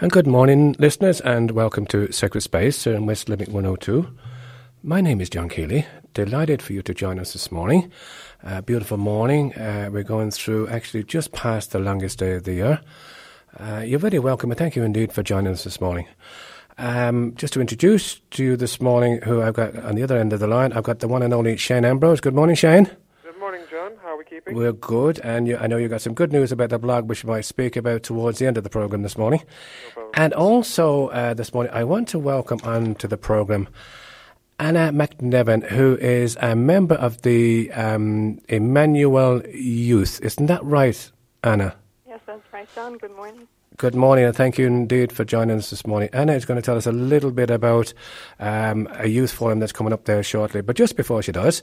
[0.00, 4.08] And good morning, listeners, and welcome to Sacred Space here in West Limerick 102.
[4.84, 5.86] My name is John Keeley.
[6.14, 7.90] Delighted for you to join us this morning.
[8.44, 9.52] Uh, beautiful morning.
[9.54, 12.80] Uh, we're going through actually just past the longest day of the year.
[13.58, 16.06] Uh, you're very welcome, and thank you indeed for joining us this morning.
[16.78, 20.32] Um, just to introduce to you this morning, who I've got on the other end
[20.32, 22.20] of the line, I've got the one and only Shane Ambrose.
[22.20, 22.88] Good morning, Shane.
[23.24, 23.94] Good morning, John.
[24.00, 24.37] How are we keeping?
[24.50, 27.24] We're good, and you, I know you got some good news about the blog, which
[27.24, 29.42] we might speak about towards the end of the program this morning.
[29.92, 30.12] problem.
[30.14, 33.68] and also uh, this morning, I want to welcome on to the program
[34.58, 40.20] Anna McNevin, who is a member of the um, Emmanuel Youth.
[40.22, 41.10] Isn't that right,
[41.44, 41.76] Anna?
[42.06, 42.98] Yes, that's right, John.
[42.98, 43.46] Good morning.
[43.78, 46.08] Good morning, and thank you indeed for joining us this morning.
[46.12, 47.94] Anna is going to tell us a little bit about
[48.40, 50.62] um, a youth forum that's coming up there shortly.
[50.62, 51.62] But just before she does,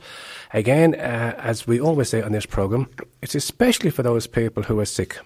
[0.54, 2.90] again, uh, as we always say on this program,
[3.22, 5.20] it's especially for those people who are sick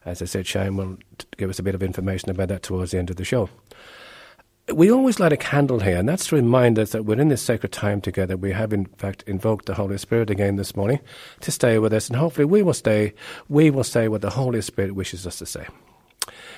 [0.04, 0.98] As I said, Shane will
[1.36, 3.50] give us a bit of information about that towards the end of the show.
[4.72, 7.42] We always light a candle here, and that's to remind us that we're in this
[7.42, 8.36] sacred time together.
[8.36, 11.00] We have, in fact, invoked the Holy Spirit again this morning
[11.40, 13.14] to stay with us, and hopefully we will stay.
[13.48, 15.66] We will say what the Holy Spirit wishes us to say.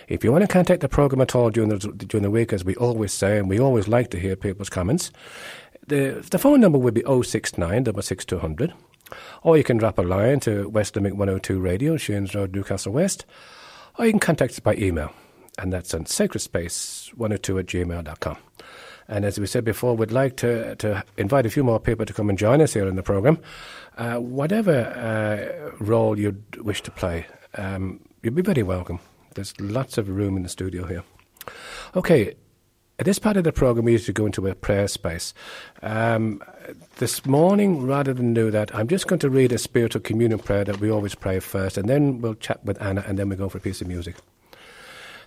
[0.09, 2.64] If you want to contact the program at all during the, during the week, as
[2.64, 5.11] we always say, and we always like to hear people's comments,
[5.87, 8.73] the, the phone number would be 069 66200.
[9.42, 13.27] Or you can drop a line to West Limerick 102 Radio, Shanes Road, Newcastle West.
[13.99, 15.12] Or you can contact us by email,
[15.59, 18.37] and that's on sacredspace102 at gmail.com.
[19.09, 22.12] And as we said before, we'd like to, to invite a few more people to
[22.15, 23.38] come and join us here in the program.
[23.97, 29.00] Uh, whatever uh, role you'd wish to play, um, you'd be very welcome.
[29.34, 31.05] There's lots of room in the studio here.
[31.94, 32.34] Okay,
[32.99, 35.33] at this part of the program, we usually go into a prayer space.
[35.83, 36.43] Um,
[36.97, 40.65] this morning, rather than do that, I'm just going to read a spiritual communion prayer
[40.65, 43.49] that we always pray first, and then we'll chat with Anna, and then we go
[43.49, 44.16] for a piece of music.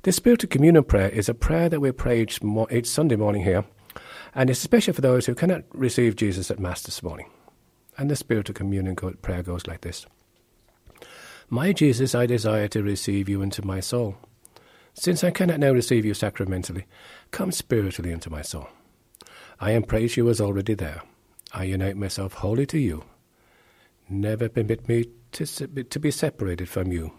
[0.03, 3.44] This spiritual communion prayer is a prayer that we pray each, mo- each Sunday morning
[3.44, 3.63] here,
[4.35, 7.29] and it's especially for those who cannot receive Jesus at Mass this morning.
[7.97, 10.06] And the spiritual communion prayer goes like this
[11.53, 14.16] My Jesus, I desire to receive you into my soul.
[14.94, 16.85] Since I cannot now receive you sacramentally,
[17.31, 18.69] come spiritually into my soul.
[19.59, 21.01] I embrace you as already there.
[21.53, 23.03] I unite myself wholly to you.
[24.07, 27.12] Never permit me to, to be separated from you.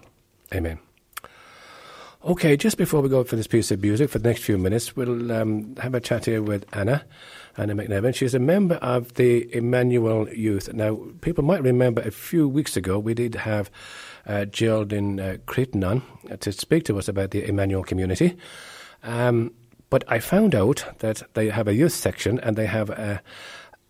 [0.54, 0.78] Amen.
[2.24, 4.96] Okay, just before we go for this piece of music, for the next few minutes,
[4.96, 7.04] we'll um, have a chat here with Anna,
[7.58, 8.14] Anna McNevin.
[8.14, 10.72] She's a member of the Emmanuel Youth.
[10.72, 13.70] Now, people might remember a few weeks ago we did have
[14.26, 18.36] uh, Geraldine uh, uh, to speak to us about the Emmanuel community.
[19.02, 19.52] Um,
[19.90, 23.20] but I found out that they have a youth section and they have a,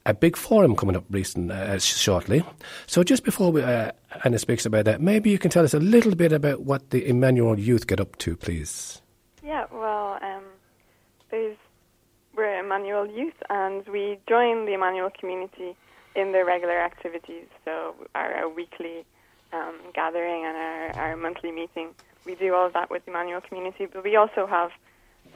[0.05, 2.43] a big forum coming up recent, uh, shortly.
[2.87, 3.93] So just before we, uh,
[4.25, 7.07] Anna speaks about that, maybe you can tell us a little bit about what the
[7.07, 9.01] Emmanuel Youth get up to, please.
[9.45, 10.43] Yeah, well, um,
[11.31, 11.57] there's
[12.35, 15.77] we're Emmanuel Youth, and we join the Emmanuel community
[16.15, 17.47] in their regular activities.
[17.65, 19.05] So our, our weekly
[19.53, 21.91] um, gathering and our, our monthly meeting,
[22.25, 23.87] we do all of that with the Emmanuel community.
[23.87, 24.71] But we also have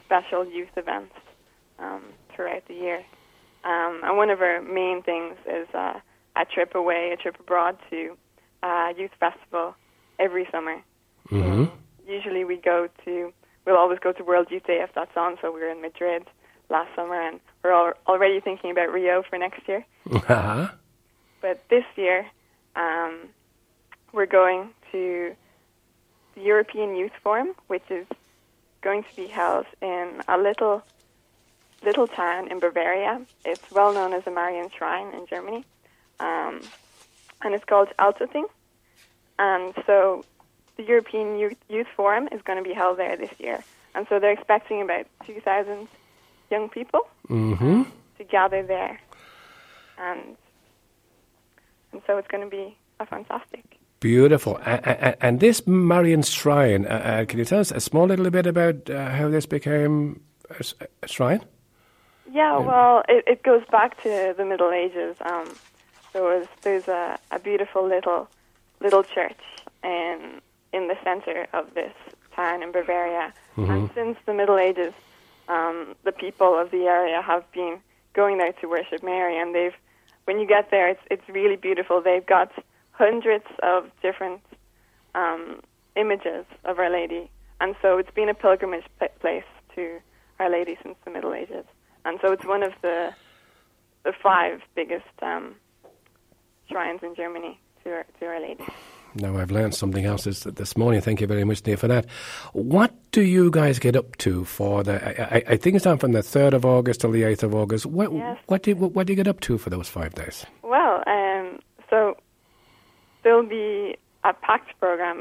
[0.05, 1.15] special youth events
[1.79, 2.03] um,
[2.35, 3.05] throughout the year.
[3.65, 5.99] Um, and one of our main things is uh,
[6.37, 8.17] a trip away, a trip abroad to
[8.63, 9.75] a youth festival
[10.19, 10.83] every summer.
[11.31, 11.65] Mm-hmm.
[12.09, 13.33] Usually we go to,
[13.65, 15.37] we'll always go to World Youth Day if that's on.
[15.43, 16.27] So we were in Madrid
[16.71, 19.85] last summer, and we're al- already thinking about Rio for next year.
[20.13, 20.69] Uh-huh.
[21.43, 22.27] But this year,
[22.75, 23.29] um,
[24.17, 25.35] we're going to
[26.35, 28.07] the European Youth Forum, which is
[28.81, 30.83] going to be held in a little
[31.85, 33.21] little town in Bavaria.
[33.45, 35.65] It's well known as a Marian Shrine in Germany,
[36.19, 36.63] um,
[37.43, 38.47] and it's called Altötting.
[39.39, 40.25] And so,
[40.79, 43.63] the European Youth, Youth Forum is going to be held there this year,
[43.95, 45.89] and so they're expecting about two thousand
[46.51, 47.83] young people Mm-hmm.
[48.19, 48.99] to gather there,
[49.99, 50.21] and
[51.93, 53.65] and so it's going to be a fantastic.
[54.01, 54.57] Beautiful.
[54.67, 58.07] A- a- a- And this Marian Shrine, uh, uh, can you tell us a small
[58.07, 60.21] little bit about uh, how this became
[61.03, 61.43] a shrine?
[62.31, 65.17] Yeah, well, it, it goes back to the Middle Ages.
[65.21, 65.49] Um,
[66.13, 68.29] there was there's a, a beautiful little
[68.81, 69.41] little church
[69.83, 70.41] in
[70.73, 71.93] in the center of this
[72.35, 74.93] town in Bavaria, and since the Middle Ages,
[75.49, 77.79] um, the people of the area have been
[78.13, 79.39] going there to worship Mary.
[79.39, 79.75] And they've,
[80.25, 82.03] when you get there, it's it's really beautiful.
[82.03, 82.53] They've got
[82.99, 84.41] hundreds of different
[85.15, 85.61] um,
[85.97, 89.45] images of Our Lady, and so it's been a pilgrimage pla- place
[89.75, 89.99] to
[90.41, 91.65] Our Lady since the Middle Ages.
[92.05, 93.11] And so it's one of the
[94.05, 95.57] the five biggest um,
[96.71, 98.65] shrines in Germany to Our, to Our Lady.
[99.17, 101.01] Now, I've learned something else this, this morning.
[101.01, 102.07] Thank you very much, Dave, for that.
[102.53, 105.03] What do you guys get up to for the?
[105.03, 107.55] I, I, I think it's on from the 3rd of August till the 8th of
[107.55, 107.87] August.
[107.87, 108.37] What, Yes.
[108.47, 110.45] what, do you, what, what do you get up to for those five days?
[110.63, 111.26] Well, so
[113.27, 115.19] there'll be a packed program.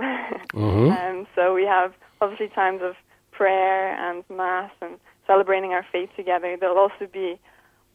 [0.54, 0.92] Mhm.
[1.00, 1.92] um, so we have
[2.22, 2.96] obviously times of
[3.32, 6.56] prayer and mass and celebrating our faith together.
[6.56, 7.40] There'll also be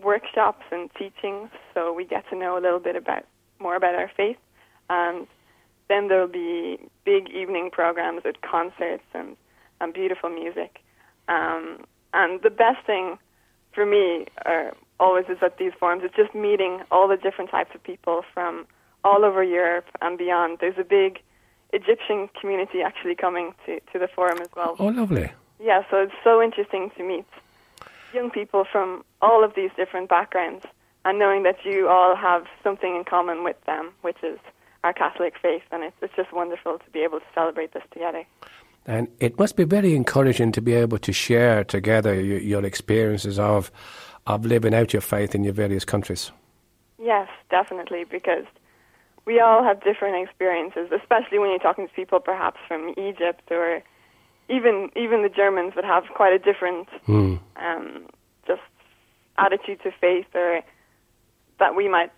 [0.01, 3.25] workshops and teachings, so we get to know a little bit about
[3.61, 4.37] more about our faith.
[4.89, 5.29] And
[5.89, 9.37] then there'll be big evening programs with concerts and,
[9.81, 10.81] and beautiful music.
[11.29, 13.17] Um, and the best thing
[13.73, 17.71] for me uh, always is at these forums is just meeting all the different types
[17.77, 18.67] of people from
[19.05, 20.59] all over Europe and beyond.
[20.61, 21.21] There's a big
[21.73, 24.77] Egyptian community actually coming to, to the forum as well.
[24.79, 25.31] Oh, lovely.
[25.63, 27.27] Yeah, so it's so interesting to meet
[28.13, 30.65] young people from all of these different backgrounds
[31.05, 34.39] and knowing that you all have something in common with them, which is
[34.85, 38.25] our Catholic faith, and it's, it's just wonderful to be able to celebrate this together.
[38.87, 43.39] And it must be very encouraging to be able to share together your, your experiences
[43.39, 43.71] of,
[44.27, 46.33] of living out your faith in your various countries.
[46.99, 48.45] Yes, definitely, because
[49.27, 53.83] we all have different experiences, especially when you're talking to people perhaps from Egypt or
[54.49, 57.37] even even the Germans would have quite a different Hmm.
[57.57, 58.07] um,
[58.47, 58.63] just
[59.39, 60.63] attitude to faith or
[61.59, 62.11] that we might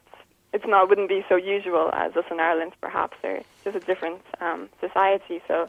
[0.53, 4.23] it's not wouldn't be so usual as us in Ireland perhaps or just a different
[4.41, 5.69] um, society so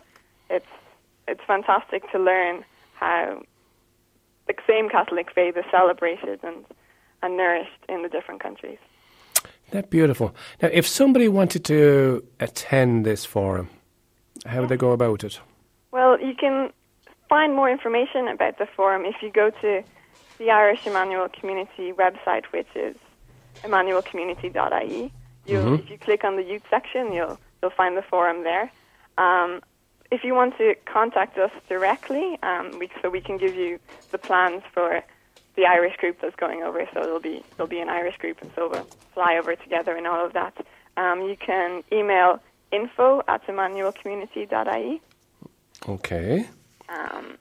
[0.50, 0.65] it's
[1.27, 2.63] it's fantastic to learn
[2.95, 3.41] how
[4.47, 6.65] the same Catholic faith is celebrated and
[7.21, 8.79] and nourished in the different countries.
[9.73, 10.35] That's beautiful.
[10.61, 13.69] Now, if somebody wanted to attend this forum,
[14.45, 15.39] how would they go about it?
[15.91, 16.71] Well, you can
[17.27, 19.83] find more information about the forum if you go to
[20.37, 22.95] the Irish Emmanuel Community website, which is
[23.63, 25.11] emmanuelcommunity.ie.
[25.47, 25.79] You'll, Mhm.
[25.79, 28.71] If you click on the youth section, you'll you'll find the forum there.
[29.17, 29.61] Um,
[30.11, 33.79] if you want to contact us directly, um, we, so we can give you
[34.11, 35.01] the plans for
[35.55, 36.85] the Irish group that's going over.
[36.94, 40.07] So there'll be there'll be an Irish group, and so we'll fly over together and
[40.07, 40.55] all of that.
[40.97, 42.39] Um, you can email
[42.71, 45.01] info at emmanuelcommunity.ie.
[45.88, 46.47] Okay.
[46.89, 47.38] Um,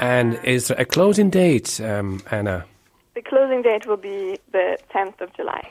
[0.00, 2.64] And is there a closing date, um, Anna?
[3.14, 5.70] The closing date will be the 10th of July.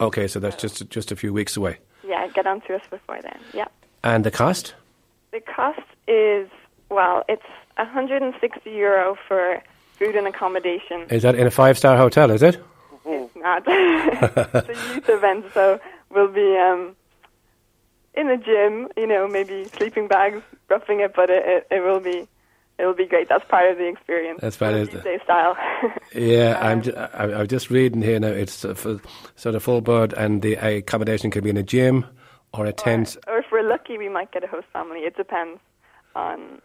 [0.00, 1.78] Okay, so that's just just a few weeks away.
[2.06, 3.38] Yeah, get on to us before then.
[3.52, 3.66] Yeah.
[4.04, 4.74] And the cost?
[5.32, 6.48] The cost is,
[6.90, 7.42] well, it's
[7.76, 9.62] 160 euro for
[9.98, 11.02] food and accommodation.
[11.10, 12.30] Is that in a five star hotel?
[12.30, 12.62] Is it?
[13.04, 13.62] It's not.
[13.66, 16.96] it's a youth event, so we'll be um,
[18.14, 22.00] in the gym, you know, maybe sleeping bags, roughing it, but it, it, it will
[22.00, 22.26] be.
[22.78, 23.30] It will be great.
[23.30, 24.40] That's part of the experience.
[24.42, 25.56] That's part of the- day style.
[26.14, 26.78] Yeah, I'm.
[26.78, 28.28] Um, Ju- I, I'm just reading here now.
[28.28, 29.00] It's uh, for,
[29.34, 32.04] sort of full board, and the accommodation can be in a gym
[32.52, 33.16] or a tent.
[33.26, 35.00] Or if we're lucky, we might get a host family.
[35.00, 35.58] It depends
[36.14, 36.60] on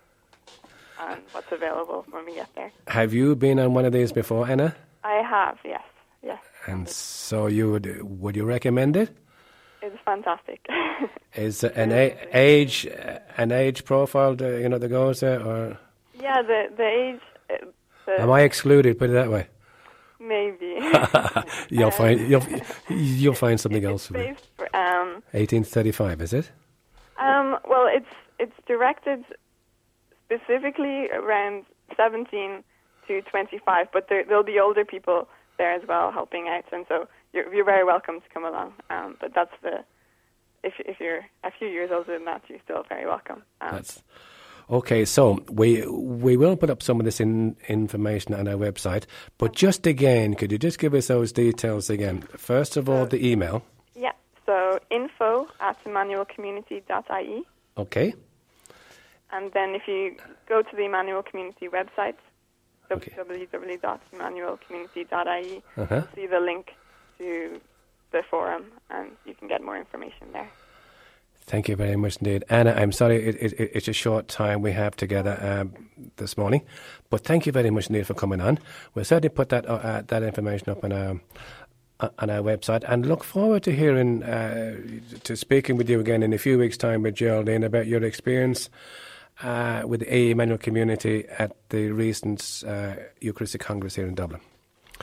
[1.02, 2.72] on what's available when we get there.
[2.88, 4.76] Have you been on one of these before, Anna?
[5.04, 5.82] I have, yes,
[6.24, 6.40] yes.
[6.68, 7.88] And so you would
[8.22, 9.10] would you recommend it?
[9.82, 10.66] It's fantastic.
[11.36, 12.88] Is an a- age
[13.38, 15.78] an age profile you know that goes there, or
[16.22, 17.66] yeah, the the age, uh,
[18.06, 19.00] the, am I excluded?
[19.00, 19.48] Put it that way.
[20.20, 20.78] maybe.
[21.70, 22.46] You'll Um, find you'll
[22.90, 26.52] you'll find something else it's for based for, um, 1835, is it?
[27.18, 29.24] um, well, it's it's directed
[30.32, 31.66] specifically around
[31.98, 32.64] 17
[33.08, 37.08] to 25, but there, there'll be older people there as well helping out, and so
[37.34, 38.74] you're, you're very welcome to come along.
[38.90, 39.84] Um, but that's the
[40.64, 43.44] if if you're a few years older than that, you're still very welcome.
[43.62, 44.04] Um, That's
[44.70, 45.06] okay.
[45.06, 49.06] So we we will put up some of this in, information on our website.
[49.38, 52.22] But just again, could you just give us those details again?
[52.38, 53.64] First of all, the email.
[53.96, 54.14] Yeah,
[54.46, 57.44] so info at emmanuelcommunity.ie.
[57.78, 58.14] Okay.
[59.32, 60.16] And then if you
[60.48, 62.16] go to the Emmanuel Community website,
[62.92, 63.12] Okay.
[63.18, 65.96] www.emmanuelcommunity.ie, Uh-huh.
[65.96, 66.72] you'll see the link
[67.18, 67.60] to
[68.12, 70.50] the forum and you can get more information there.
[71.46, 72.74] Thank you very much indeed, Anna.
[72.74, 75.74] I'm sorry it, it, it- it's a short time we have together um,
[76.18, 76.62] this morning,
[77.10, 78.60] but thank you very much indeed for coming on.
[78.94, 81.20] We'll certainly put that uh, uh, that information up on our
[82.00, 84.76] uh, on our website, and look forward to hearing uh,
[85.24, 88.70] to speaking with you again in a few weeks' time with Geraldine about your experience
[89.44, 94.42] uh, with the AE Emmanuel community at the recent uh, Eucharistic Congress here in Dublin.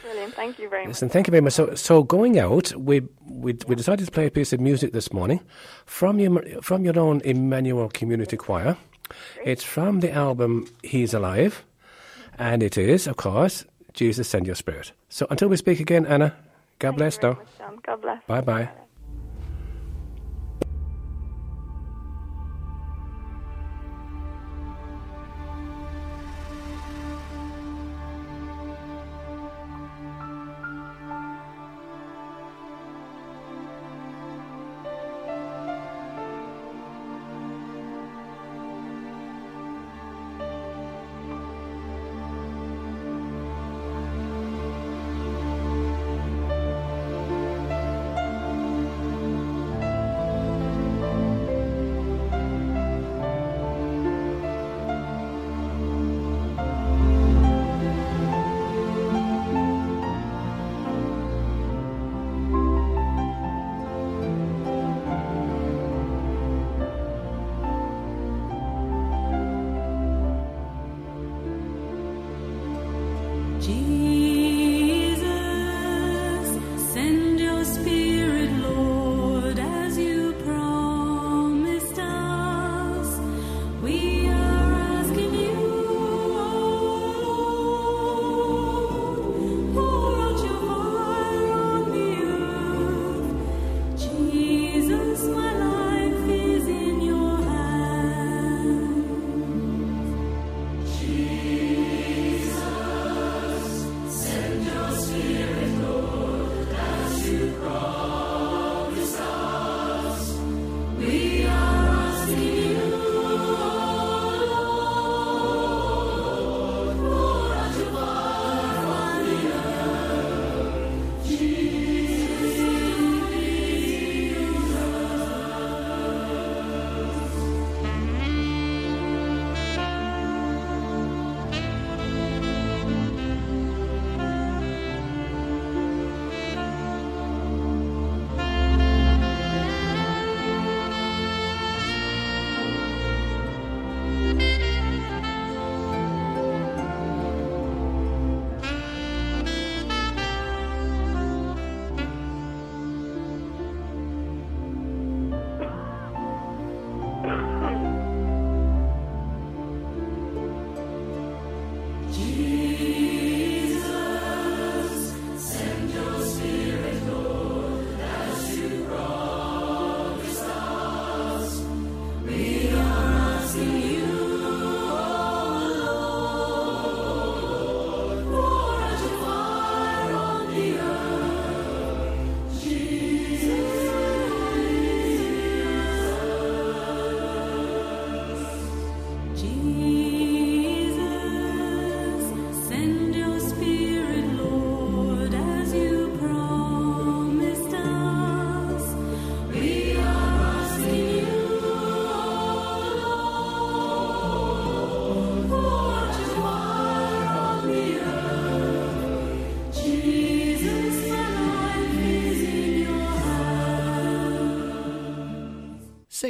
[0.02, 0.35] Brilliant.
[0.35, 0.88] Thank you very much.
[0.88, 1.54] Listen, thank you very much.
[1.54, 5.12] So, so going out, we, we we decided to play a piece of music this
[5.12, 5.40] morning
[5.87, 8.76] from your from your own Emmanuel Community Choir.
[9.45, 11.64] It's from the album He's Alive,
[12.38, 14.92] and it is, of course, Jesus Send Your Spirit.
[15.09, 16.37] So until we speak again, Anna,
[16.78, 17.38] God Thank bless you very now.
[17.40, 17.78] much, John.
[17.85, 18.23] God bless.
[18.26, 18.68] Bye bye.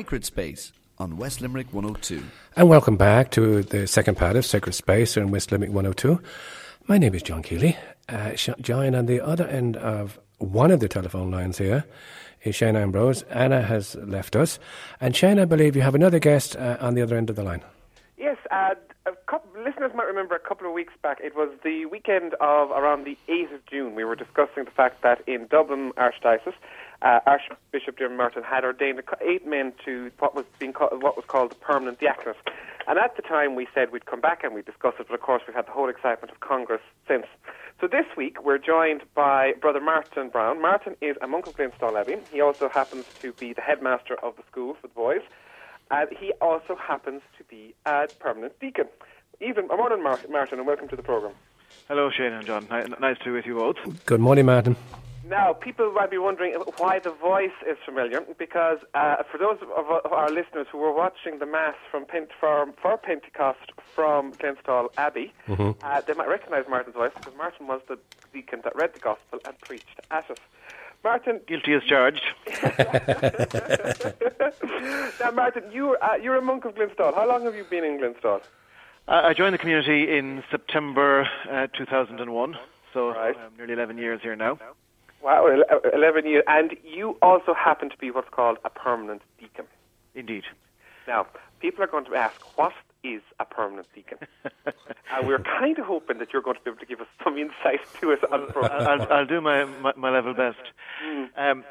[0.09, 2.25] Sacred Space on West Limerick 102.
[2.57, 6.19] And welcome back to the second part of Sacred Space on West Limerick 102.
[6.87, 7.77] My name is John Keeley.
[8.09, 11.85] Uh, John, on the other end of one of the telephone lines here
[12.43, 13.21] is Shane Ambrose.
[13.25, 14.59] Anna has left us.
[14.99, 17.43] And Shane, I believe you have another guest uh, on the other end of the
[17.43, 17.61] line.
[18.17, 21.85] Yes, uh, a couple, listeners might remember a couple of weeks back, it was the
[21.85, 23.95] weekend of around the 8th of June.
[23.95, 26.55] We were discussing the fact that in Dublin Archdiocese,
[27.03, 31.25] uh, Archbishop Dermot Martin had ordained eight men to what was being called, what was
[31.27, 32.37] called the permanent diaconate.
[32.87, 35.21] And at the time, we said we'd come back and we'd discuss it, but of
[35.21, 37.27] course, we've had the whole excitement of Congress since.
[37.81, 40.61] So this week, we're joined by Brother Martin Browne.
[40.61, 42.17] Martin is a monk of Glenstal Abbey.
[42.33, 45.21] He also happens to be the headmaster of the school for the boys.
[45.91, 48.87] And he also happens to be a permanent deacon.
[49.41, 51.35] Even, morning, Martin, and welcome to the programme.
[51.87, 52.67] Hello, Shane and John.
[53.01, 53.77] Nice to be with you both.
[54.05, 54.77] Good morning, Martin.
[55.29, 59.85] Now, people might be wondering why the voice is familiar, because uh, for those of,
[60.05, 64.89] of our listeners who were watching the Mass from Pent- for, for Pentecost from Glenstal
[64.97, 67.99] Abbey, uh, they might recognise Martin's voice, because Martin was the
[68.33, 70.39] deacon that read the Gospel and preached at us.
[71.05, 72.23] Martin, Guilty as charged.
[75.21, 77.15] now Martin, you, uh, you're a monk of Glenstal.
[77.15, 78.41] How long have you been in Glenstal?
[79.07, 82.59] Uh, I joined the community in September uh, 2001, so
[82.95, 83.37] so Right.
[83.37, 84.59] um, nearly 11 years here now.
[85.23, 85.49] Wow,
[85.93, 86.45] 11 years.
[86.47, 89.67] And you also happen to be what's called a permanent deacon.
[90.15, 90.45] Indeed.
[91.07, 91.27] Now,
[91.61, 92.73] people are going to ask, what
[93.03, 94.19] is a permanent deacon?
[94.67, 97.37] and we're kind of hoping that you're going to be able to give us some
[97.37, 98.87] insight to it on the program.
[98.87, 100.59] I'll, I'll do my, my, my level best.
[101.37, 101.65] Um,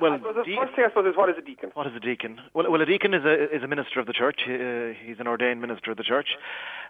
[0.00, 1.70] well, the de- first thing I suppose is what is a deacon?
[1.74, 2.40] What is a deacon?
[2.54, 4.40] Well, well, a deacon is a is a minister of the church.
[4.46, 6.28] Uh, he's an ordained minister of the church.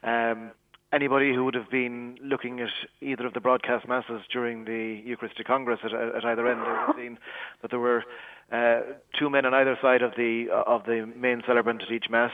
[0.05, 0.53] Um,
[0.93, 2.69] anybody who would have been looking at
[3.01, 6.97] either of the broadcast masses during the Eucharistic Congress at, at either end, would have
[6.97, 7.19] seen
[7.63, 8.05] that there were
[8.53, 8.81] uh,
[9.19, 12.33] two men on either side of the of the main celebrant at each mass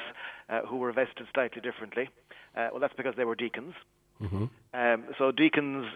[0.50, 2.09] uh, who were vested slightly differently.
[2.56, 3.75] Uh, well, that's because they were deacons.
[4.75, 5.87] Um, so deacons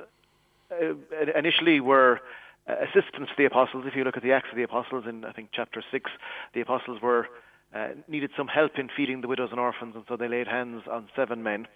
[0.72, 0.94] uh,
[1.38, 2.20] initially were
[2.68, 3.84] uh, assistants to the apostles.
[3.86, 6.10] If you look at the Acts of the Apostles in, I think, chapter 6,
[6.54, 7.28] the apostles were
[7.75, 10.82] uh, needed some help in feeding the widows and orphans, and so they laid hands
[10.90, 11.66] on seven men,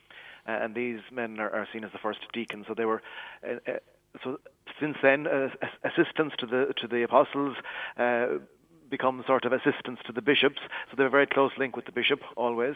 [0.48, 2.66] uh, and these men are, are seen as the first deacons.
[2.68, 3.02] So they were.
[3.46, 3.72] Uh, uh,
[4.24, 4.38] so
[4.80, 7.56] since then, uh, as- assistants to the to the apostles
[7.96, 8.26] uh,
[8.90, 10.58] become sort of assistants to the bishops.
[10.90, 12.74] So they have a very close link with the bishop always.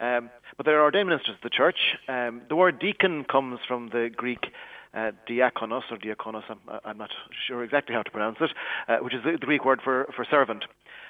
[0.00, 1.78] Um, but there are ordained ministers of the church.
[2.08, 4.46] Um, the word deacon comes from the Greek
[4.92, 6.42] uh, diakonos or diakonos.
[6.48, 7.10] I'm, I'm not
[7.46, 8.50] sure exactly how to pronounce it,
[8.88, 10.64] uh, which is the, the Greek word for, for servant.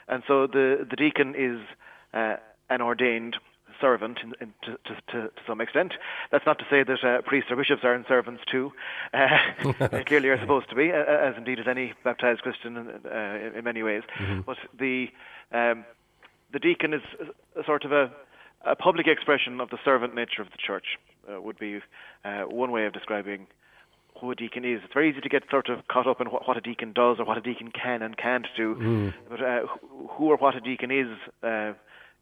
[0.08, 1.60] And so the the deacon is
[2.12, 2.36] uh,
[2.68, 3.36] an ordained
[3.80, 5.94] servant in, in, to, to, to, to some extent.
[6.30, 8.72] That's not to say that uh, priests or bishops aren't servants too.
[9.12, 9.28] Uh,
[9.88, 13.52] they clearly are supposed to be, uh, as indeed is any baptized Christian uh, in,
[13.56, 14.02] in many ways.
[14.46, 15.08] But the
[15.52, 15.84] um,
[16.52, 17.02] the deacon is
[17.60, 18.10] a, sort of a,
[18.64, 20.98] a public expression of the servant nature of the church.
[21.32, 21.80] Uh, would be
[22.24, 23.46] uh, one way of describing
[24.20, 24.80] who a deacon is.
[24.84, 27.18] It's very easy to get sort of caught up in what, what a deacon does
[27.18, 29.12] or what a deacon can and can't do.
[29.28, 31.08] But uh, who- who or what a deacon is
[31.42, 31.72] uh,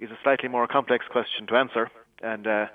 [0.03, 1.91] is a slightly more complex question to answer,
[2.23, 2.67] and uh,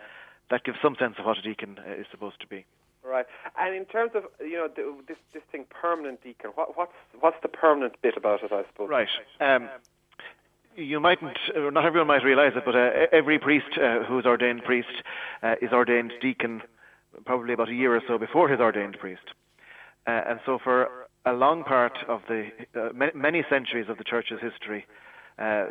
[0.50, 2.66] that gives some sense of what a deacon uh, is supposed to be.
[3.04, 3.26] Right.
[3.58, 6.52] And in terms of you know the, this this thing, permanent deacon.
[6.56, 8.52] What, what's what's the permanent bit about it?
[8.52, 8.90] I suppose.
[8.90, 9.08] Right.
[9.40, 9.70] Um,
[10.76, 14.26] you mightn't, uh, not everyone might realise it, but uh, every priest uh, who is
[14.26, 15.02] ordained priest
[15.42, 16.62] uh, is ordained deacon
[17.26, 19.24] probably about a year or so before his ordained priest.
[20.06, 24.40] Uh, and so for a long part of the, uh, many centuries of the church's
[24.40, 24.86] history,
[25.40, 25.66] uh,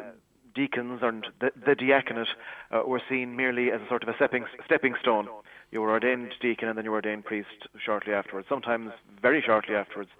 [0.56, 2.28] deacons and the, the diaconate
[2.72, 5.28] uh, were seen merely as a sort of a stepping, stepping stone.
[5.70, 8.90] You were ordained deacon and then you were ordained priest shortly afterwards, sometimes
[9.20, 10.10] very shortly afterwards.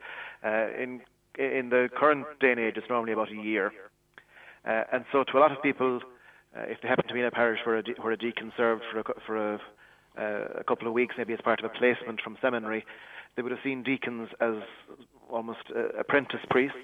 [0.44, 1.01] Uh, in,
[1.38, 3.72] in the current day and age, it's normally about a year.
[4.66, 6.01] Uh, and so, to a lot of people,
[6.57, 8.53] uh, if they happen to be in a parish where a, de- where a deacon
[8.57, 9.61] served for a, for a,
[10.18, 12.85] uh, a couple of weeks, maybe as part of a placement from seminary,
[13.37, 14.55] they would have seen deacons as
[15.31, 16.77] almost uh, apprentice priests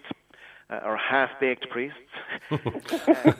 [0.70, 1.98] uh, or half-baked priests.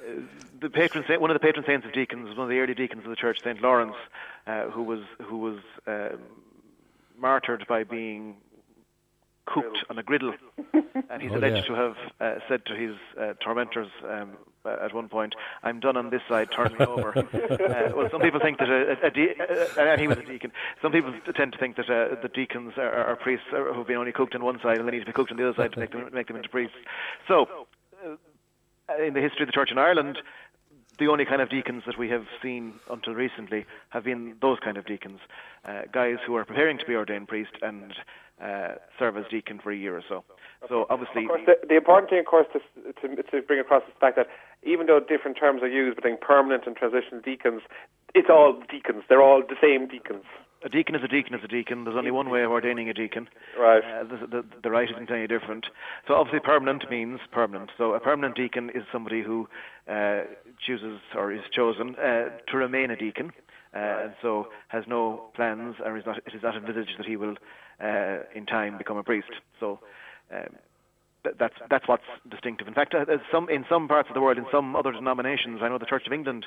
[0.00, 0.20] Uh,
[0.60, 2.72] the patron saint, one of the patron saints of deacons, was one of the early
[2.72, 3.96] deacons of the church, Saint Lawrence,
[4.46, 6.20] uh, who was who was um
[7.18, 8.36] martyred by being
[9.44, 10.32] cooked on a griddle,
[11.10, 11.74] and he's Oh, alleged yeah.
[11.74, 15.96] to have uh, said to his uh, tormentors um, uh, at one point, "I'm done
[15.96, 19.10] on this side, turn me over." uh, well, some people think that a, a, a
[19.10, 20.52] de- uh, and he was a deacon.
[20.82, 23.96] Some people tend to think that uh, the deacons are, are priests uh, who've been
[23.96, 25.72] only cooked on one side and they need to be cooked on the other side
[25.72, 26.76] to make them make them into priests.
[27.26, 27.66] So,
[28.04, 30.18] uh, in the history of the church in Ireland,
[30.98, 34.76] the only kind of deacons that we have seen until recently have been those kind
[34.76, 35.20] of deacons,
[35.64, 37.94] uh, guys who are preparing to be ordained priest and
[38.42, 40.24] uh, serve as deacon for a year or so.
[40.68, 43.82] So obviously, Of course, the, the important thing, of course, to, to, to bring across
[43.82, 44.26] is the fact that
[44.62, 47.62] even though different terms are used between permanent and transitional deacons,
[48.14, 49.04] it's all deacons.
[49.08, 50.24] They're all the same deacons.
[50.64, 51.84] a deacon is a deacon is a deacon.
[51.84, 53.28] There's only one way of ordaining a deacon.
[53.58, 53.82] Right.
[53.84, 55.66] Uh, the, the, the rite isn't any different.
[56.06, 57.70] So obviously, permanent means permanent.
[57.78, 59.48] So a permanent deacon is somebody who
[59.88, 60.22] uh,
[60.64, 63.32] chooses or is chosen uh, to remain a deacon,
[63.74, 67.16] uh, and so has no plans, or is not, it is not envisaged that he
[67.16, 67.34] will,
[67.82, 69.30] uh, in time, become a priest.
[69.60, 69.80] So.
[70.30, 70.56] Um,
[71.38, 72.68] that's that's what's distinctive.
[72.68, 75.68] In fact, uh, some in some parts of the world, in some other denominations, I
[75.68, 76.46] know the Church of England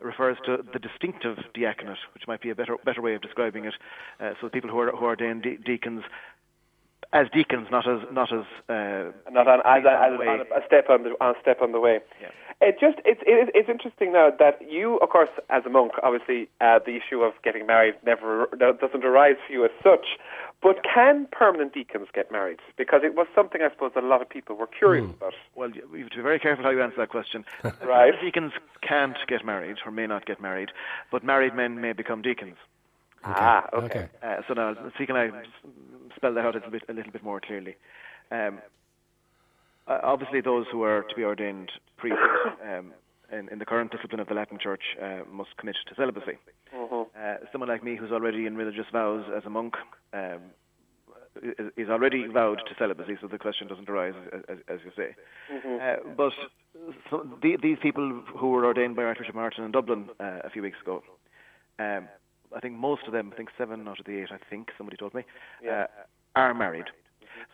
[0.00, 3.74] refers to the distinctive diaconate, which might be a better better way of describing it.
[4.20, 6.04] Uh, so the people who are who are ordained de- deacons
[7.12, 10.26] as deacons, not as not as uh, not on, as, a, on as way.
[10.28, 12.00] on a, step on the on a step on the way.
[12.20, 12.28] Yeah.
[12.60, 16.48] It just it's it it's interesting now that you, of course, as a monk, obviously
[16.60, 20.06] uh, the issue of getting married never doesn't arise for you as such.
[20.62, 22.60] But can permanent deacons get married?
[22.76, 25.34] Because it was something I suppose that a lot of people were curious about.
[25.56, 27.44] Well, you you have to be very careful how you answer that question.
[27.84, 28.12] Right.
[28.20, 30.70] Deacons can't get married or may not get married,
[31.10, 32.56] but married men may become deacons.
[33.24, 33.84] Ah, okay.
[33.86, 34.08] Okay.
[34.22, 35.32] Uh, so now, see, can I s-
[36.16, 37.76] spell that out a little bit, a little bit more clearly?
[38.30, 38.58] Um,
[39.88, 42.18] uh, obviously, those who are to be ordained priests
[42.64, 42.92] um,
[43.32, 46.38] in, in the current discipline of the Latin Church uh, must commit to celibacy.
[47.18, 49.74] Uh, someone like me, who's already in religious vows as a monk,
[50.12, 50.40] um,
[51.42, 54.14] is, is already vowed to celibacy, so the question doesn't arise,
[54.48, 55.14] as, as you say.
[55.80, 56.32] Uh, but
[57.10, 60.62] so the, these people who were ordained by Archbishop Martin in Dublin uh, a few
[60.62, 61.02] weeks ago,
[61.78, 62.08] um,
[62.54, 64.96] I think most of them, I think seven out of the eight, I think somebody
[64.98, 65.24] told me,
[65.70, 65.86] uh,
[66.36, 66.84] are married.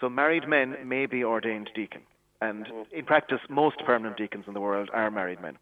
[0.01, 2.03] So married men may be ordained deacon,
[2.41, 5.57] and in practice, most permanent deacons in the world are married men.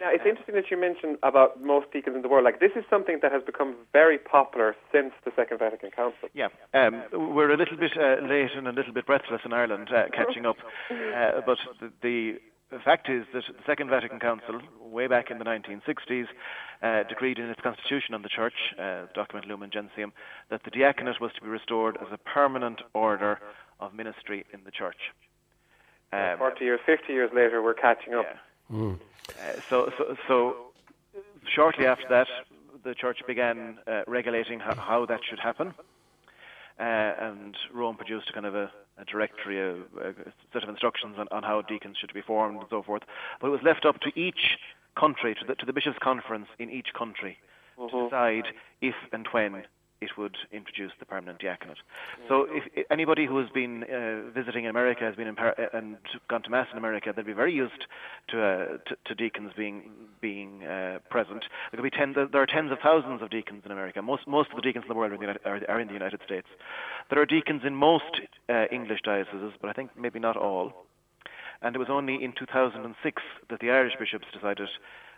[0.00, 2.44] Now, it's interesting that you mentioned about most deacons in the world.
[2.44, 6.28] Like, this is something that has become very popular since the Second Vatican Council.
[6.34, 7.02] Yeah, um,
[7.34, 10.44] we're a little bit uh, late and a little bit breathless in Ireland, uh, catching
[10.44, 10.56] up.
[10.90, 11.58] Uh, but
[12.02, 12.36] the,
[12.70, 16.26] the fact is that the Second Vatican Council, way back in the 1960s,
[16.82, 20.12] uh, decreed in its constitution on the Church, uh, document Lumen Gentium,
[20.50, 23.40] that the diaconate was to be restored as a permanent order
[23.80, 25.12] of ministry in the Church.
[26.12, 28.26] Um, 40 years, 50 years later, we're catching up.
[28.28, 28.36] yeah.
[29.28, 30.56] Uh, so, so, so
[31.54, 32.28] shortly after that,
[32.84, 35.74] the church began uh, regulating how, how that should happen,
[36.78, 40.14] uh, and Rome produced a kind of a, a directory, a, a
[40.52, 43.02] set of instructions on, on how deacons should be formed and so forth.
[43.40, 44.58] But it was left up to each
[44.96, 47.38] country, to the, to the bishops' conference in each country,
[47.78, 48.46] to decide
[48.80, 49.64] if and when
[50.00, 51.78] it would introduce the permanent diaconate.
[52.28, 55.76] So, if, anybody who has been uh, visiting in America has been in Par- uh,
[55.76, 55.96] and
[56.28, 57.86] gone to mass in America, they'd be very used
[58.28, 61.44] to uh, to, to deacons being being uh, present.
[61.70, 64.02] There could be ten, there are tens of thousands of deacons in America.
[64.02, 65.88] Most most of the deacons in the world are in the, United, are, are in
[65.88, 66.48] the United States.
[67.10, 70.72] There are deacons in most uh, English dioceses, but I think maybe not all.
[71.62, 74.68] And it was only in 2006 that the Irish bishops decided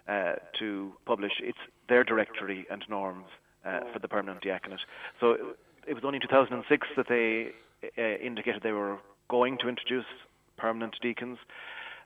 [0.06, 3.26] uh, to publish its their directory and norms
[3.64, 4.80] uh, for the permanent diaconate.
[5.20, 5.36] So
[5.86, 7.50] it was only in 2006 that they
[7.96, 10.06] uh, indicated they were going to introduce
[10.56, 11.38] permanent deacons,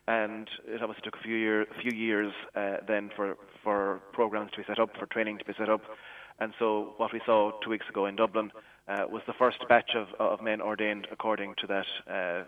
[0.07, 4.51] and it obviously took a few year, a few years uh, then for for programs
[4.53, 5.83] to be set up, for training to be set up,
[6.41, 8.51] and so what we saw two weeks ago in Dublin
[8.88, 12.47] uh, was the first batch of of men ordained according to that.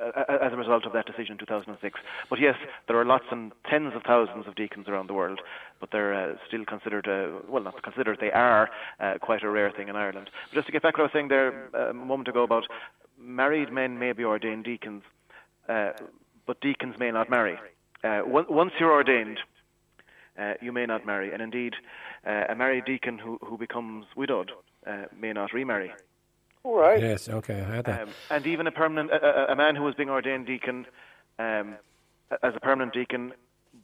[0.00, 2.00] As a result of that decision in 2006.
[2.30, 5.40] But yes, there are lots and tens of thousands of deacons around the world,
[5.78, 9.70] but they're uh, still considered, uh, well, not considered, they are uh, quite a rare
[9.70, 10.30] thing in Ireland.
[10.48, 12.42] But just to get back to what I was saying there uh, a moment ago
[12.42, 12.64] about
[13.18, 15.02] married men may be ordained deacons,
[15.68, 15.90] uh,
[16.46, 17.58] but deacons may not marry.
[18.02, 19.38] Uh, once you're ordained,
[20.62, 21.74] you may not marry, and indeed,
[22.24, 24.52] a married deacon who, who becomes widowed
[25.14, 25.92] may not remarry.
[26.62, 27.00] All right.
[27.00, 28.02] Yes, okay, I had that.
[28.02, 30.86] Um, and even a permanent, a, a- a man who is being ordained deacon,
[31.38, 31.76] um,
[32.42, 33.32] as a permanent deacon,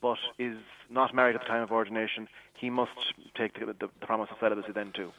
[0.02, 0.56] but is
[0.90, 2.92] not married at the time of ordination, he must
[3.36, 5.12] take the, the, the promise of celibacy then too.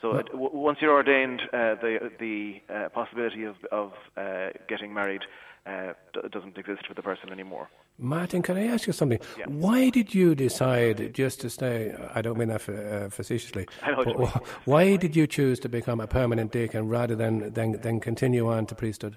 [0.00, 4.92] So it, w- once you're ordained, uh, the the uh, possibility of of uh, getting
[4.92, 5.22] married
[5.66, 7.68] uh, d- doesn't exist for the person anymore.
[8.02, 9.20] Martin, can I ask you something?
[9.38, 9.44] Yeah.
[9.46, 11.94] Why did you decide just to stay?
[12.14, 13.66] I don't mean that uh, facetiously.
[13.82, 14.26] I know what but you
[14.64, 18.66] why did you choose to become a permanent deacon rather than than, than continue on
[18.66, 19.16] to priesthood?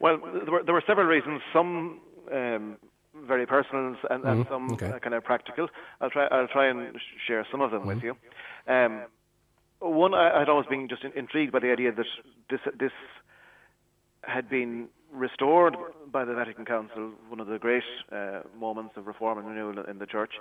[0.00, 1.40] Well, there were, there were several reasons.
[1.52, 2.00] Some
[2.32, 2.76] um,
[3.26, 4.86] very personal and, and some okay.
[4.86, 5.68] uh, kind of practical.
[6.00, 6.26] I'll try.
[6.26, 8.16] I'll try and sh- share some of them with you.
[8.66, 9.04] Um,
[9.80, 12.06] one, I, I'd always been just in, intrigued by the idea that
[12.50, 12.92] this this
[14.22, 15.76] had been restored
[16.12, 19.98] by the Vatican Council, one of the great uh, moments of reform and renewal in
[19.98, 20.32] the Church,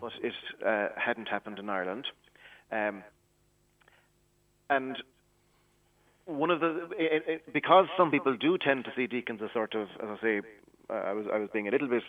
[0.00, 0.32] but it
[0.66, 2.06] uh, hadn't happened in Ireland.
[2.70, 3.02] Um,
[4.70, 4.96] and
[6.26, 9.74] one of the it, it, because some people do tend to see deacons as sort
[9.74, 10.40] of, as I say,
[10.90, 12.02] uh, I was I was being a little bit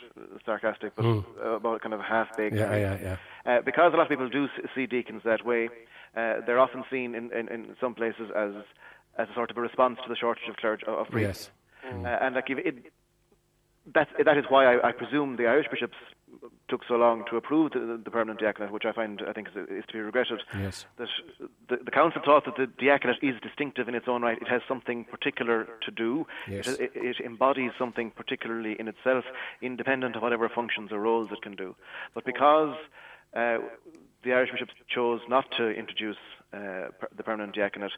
[0.45, 2.55] sarcastic, but uh, about kind of half baked.
[2.55, 3.17] Yeah, yeah, yeah.
[3.45, 5.69] Uh, because a lot of people do see deacons that way,
[6.17, 8.51] uh, they're often seen in, in, in some places as
[9.17, 11.49] as a sort of a response to the shortage of clergy of priests.
[11.49, 11.58] Yes.
[11.83, 12.91] Uh, and like it,
[13.93, 15.95] that that is why I, I presume the Irish bishops
[16.67, 19.55] took so long to approve the, the permanent diaconate, which I find I think is,
[19.69, 20.41] is to be regretted.
[20.53, 20.85] Yes.
[20.97, 21.07] That
[21.67, 24.37] the, the council thought that the diaconate is distinctive in its own right.
[24.39, 26.27] It has something particular to do.
[26.47, 26.67] Yes.
[26.67, 29.25] It, it, it embodies something particularly in itself,
[29.61, 31.75] independent of whatever functions or roles it can do.
[32.13, 32.75] But because
[33.35, 33.57] uh,
[34.23, 36.17] the Irish bishops chose not to introduce
[36.53, 37.91] uh, per- the permanent diaconate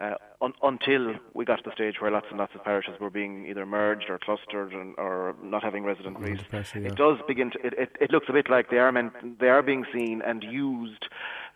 [0.00, 3.10] uh, un- until we got to the stage where lots and lots of parishes were
[3.10, 6.44] being either merged or clustered and, or not having resident priests.
[6.48, 6.88] pressure, yeah.
[6.88, 7.66] It does begin to.
[7.66, 9.38] It, it, it looks a bit like they are meant.
[9.40, 11.06] They are being seen and used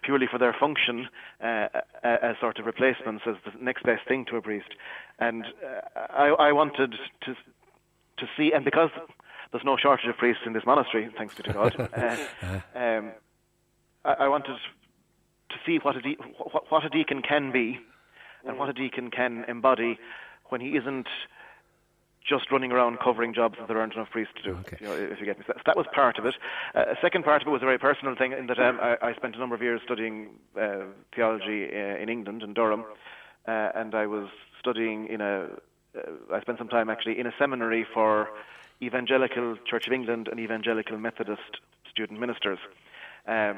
[0.03, 1.09] purely for their function
[1.45, 1.67] uh,
[2.03, 4.71] as sort of replacements, as the next best thing to a priest.
[5.19, 6.95] And uh, I, I wanted
[7.27, 7.35] to
[8.21, 8.91] to see, and because
[9.53, 13.13] there's no shortage of priests in this monastery, thanks be to God, uh, um,
[14.05, 14.57] I, I wanted
[15.49, 16.19] to see what a, de-
[16.53, 17.81] what, what a deacon can be
[18.47, 19.99] and what a deacon can embody
[20.49, 21.07] when he isn't
[22.27, 24.59] just running around covering jobs that there aren't enough priests to do.
[24.59, 24.77] Okay.
[24.81, 25.45] You know, if you get me.
[25.47, 26.35] So that was part of it.
[26.75, 28.97] Uh, a second part of it was a very personal thing in that um, I,
[29.03, 30.29] I spent a number of years studying
[30.61, 32.85] uh, theology uh, in England, in Durham,
[33.49, 35.49] uh, and I was studying in a.
[35.97, 36.01] Uh,
[36.33, 38.29] I spent some time actually in a seminary for
[38.81, 41.59] Evangelical Church of England and Evangelical Methodist
[41.91, 42.59] student ministers.
[43.27, 43.57] Um,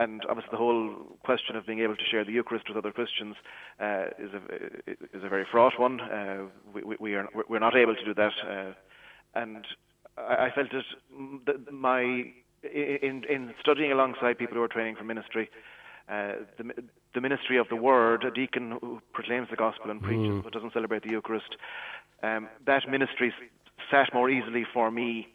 [0.00, 3.36] and obviously, the whole question of being able to share the Eucharist with other Christians
[3.80, 6.00] uh, is a is a very fraught one.
[6.00, 8.72] Uh, we, we- we are we're not able to do that, uh,
[9.34, 9.66] and
[10.18, 10.84] I, I felt that
[11.18, 12.02] mm, my
[12.62, 15.48] in in studying alongside people who are training for ministry,
[16.08, 16.64] uh, the
[17.14, 20.72] the ministry of the Word, a deacon who proclaims the gospel and preaches but doesn't
[20.74, 21.56] celebrate the Eucharist,
[22.22, 23.32] um, that ministry
[23.90, 25.28] sat more easily for me.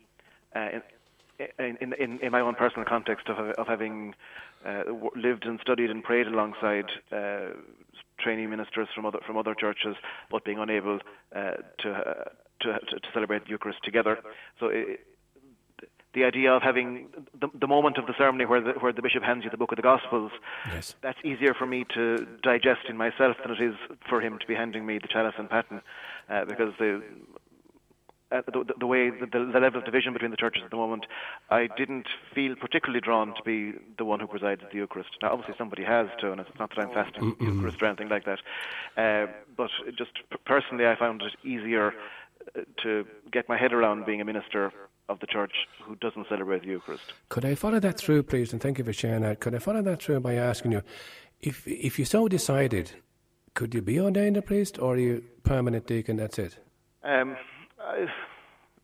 [0.55, 0.79] Uh,
[1.57, 4.13] in, in, in, in my own personal context of, of having
[4.65, 4.83] uh,
[5.15, 7.49] lived and studied and prayed alongside uh,
[8.19, 9.95] trainee ministers from other from other churches,
[10.29, 10.99] but being unable
[11.35, 12.23] uh, to, uh,
[12.61, 14.19] to to to celebrate the Eucharist together.
[14.59, 14.67] So.
[14.67, 15.07] It,
[16.13, 17.07] the idea of having
[17.39, 19.71] the, the moment of the ceremony where the, where the bishop hands you the book
[19.71, 20.31] of the Gospels,
[20.67, 20.93] Yes.
[21.01, 23.75] that's easier for me to digest in myself than it is
[24.09, 25.81] for him to be handing me the chalice and paten,
[26.29, 27.01] uh, because the
[28.31, 30.77] uh, the, the, the way the, the level of division between the churches at the
[30.77, 31.05] moment,
[31.49, 35.09] I didn't feel particularly drawn to be the one who presides at the Eucharist.
[35.21, 38.09] Now, obviously, somebody has to, and it's not that I'm fasting the Eucharist or anything
[38.09, 38.39] like that.
[38.97, 40.11] Uh, but just
[40.45, 41.93] personally, I found it easier
[42.55, 44.71] uh, to get my head around being a minister
[45.09, 45.51] of the church
[45.83, 47.13] who doesn't celebrate the Eucharist.
[47.29, 48.53] Could I follow that through, please?
[48.53, 49.39] And thank you for sharing that.
[49.41, 50.81] Could I follow that through by asking you,
[51.41, 52.91] if if you so decided,
[53.53, 56.15] could you be ordained a priest, or are you permanent deacon?
[56.15, 56.57] That's it.
[57.03, 57.35] Um,
[57.85, 58.07] I,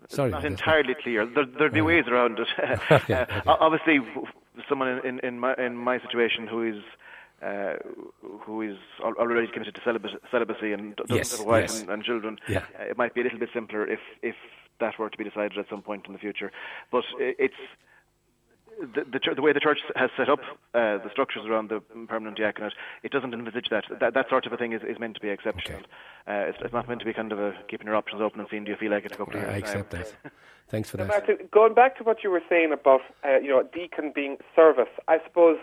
[0.10, 1.26] Sorry, not entirely clear.
[1.26, 2.48] There, there'd be ways around it.
[2.58, 3.26] Uh, okay.
[3.48, 4.00] Obviously,
[4.70, 6.84] someone in, in, in my in my situation who is
[7.44, 7.74] uh,
[8.22, 11.82] who is already committed to celibacy, celibacy and doesn't Yes, have a wife yes.
[11.82, 12.64] and, and children, Yeah.
[12.80, 14.36] uh, it might be a little bit simpler if if
[14.80, 16.52] that were to be decided at some point in the future.
[16.92, 17.56] But it's
[18.80, 20.40] the, the, the way the church has set up
[20.74, 23.86] uh, the structures around the permanent diaconate, it doesn't envisage that.
[24.00, 25.82] That, that sort of a thing is, is meant to be exceptional.
[26.28, 28.50] Uh, it's, it's not meant to be kind of a keeping your options open and
[28.50, 29.82] seeing do you feel like it a couple of I years' time.
[29.82, 30.32] accept that.
[30.70, 31.08] Thanks for that.
[31.08, 34.90] Martin, going back to what you were saying about uh, you know deacon being service,
[35.08, 35.58] I suppose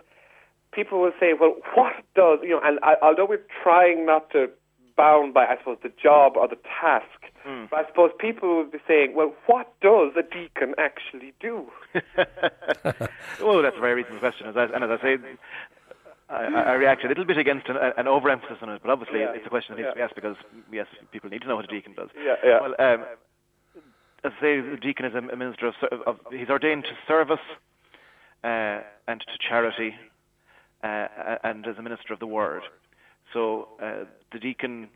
[0.72, 2.60] people will say, well, what does you know?
[2.64, 4.48] And I, although we're trying not to
[4.96, 7.33] bound by, I suppose, the job or the task,
[7.70, 11.66] but I suppose people would be saying, well, what does a deacon actually do?
[13.40, 14.46] oh, that's a very reasonable question.
[14.48, 15.18] As I, and as I say,
[16.30, 19.32] I, I react a little bit against an, an overemphasis on it, but obviously Yeah.
[19.34, 20.36] it's a question that needs to be asked because,
[20.72, 22.08] yes, people need to know what a deacon does.
[22.16, 22.60] Yeah, yeah.
[22.60, 23.04] Well, um,
[24.24, 25.74] as I say, the deacon is a, a minister of,
[26.06, 27.44] of, he's ordained to service
[28.42, 29.94] uh, and to charity
[30.82, 31.08] uh,
[31.44, 32.62] and as a minister of the word.
[33.32, 34.88] So uh, the deacon,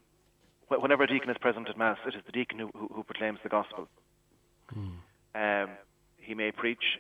[0.71, 3.39] whenever a deacon is present at Mass, it is the deacon who, who, who proclaims
[3.43, 3.89] the gospel.
[5.35, 5.71] Um,
[6.19, 6.99] he may preach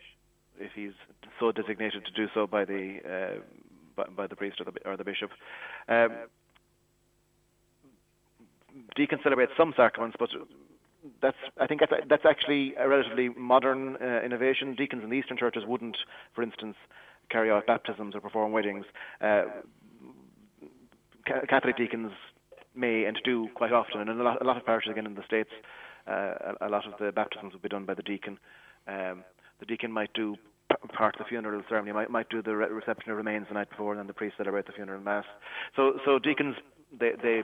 [0.58, 0.92] if he's
[1.38, 3.40] so designated to do so by the uh,
[3.96, 5.30] by, by the priest or the, or the bishop.
[5.88, 6.10] Um,
[8.96, 10.30] deacons celebrate some sacraments, but
[11.20, 14.74] that's I think that's, that's actually a relatively modern uh, innovation.
[14.74, 15.96] Deacons in the Eastern churches wouldn't,
[16.34, 16.76] for instance,
[17.30, 18.86] carry out baptisms or perform weddings.
[19.20, 19.44] Uh,
[21.48, 22.12] Catholic deacons
[22.78, 25.14] may and do quite often, and in a lot, a lot of parishes again in
[25.14, 25.50] the states,
[26.06, 28.38] uh, a, a lot of the baptisms will be done by the deacon.
[28.86, 29.24] Um,
[29.60, 30.36] the deacon might do
[30.94, 33.70] part of the funeral ceremony, might might do the re- reception of remains the night
[33.70, 35.24] before, and then the priest celebrate the funeral mass.
[35.76, 36.56] So so deacons
[36.98, 37.42] they they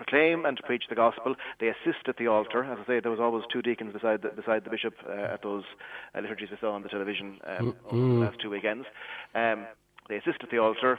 [0.00, 1.34] proclaim and preach the gospel.
[1.60, 2.64] They assist at the altar.
[2.64, 5.42] As I say, there was always two deacons beside the, beside the bishop uh, at
[5.42, 5.64] those
[6.14, 8.86] uh, liturgies we saw on the television um, over the last two weekends.
[9.34, 9.66] Um,
[10.08, 10.98] they assist at the altar.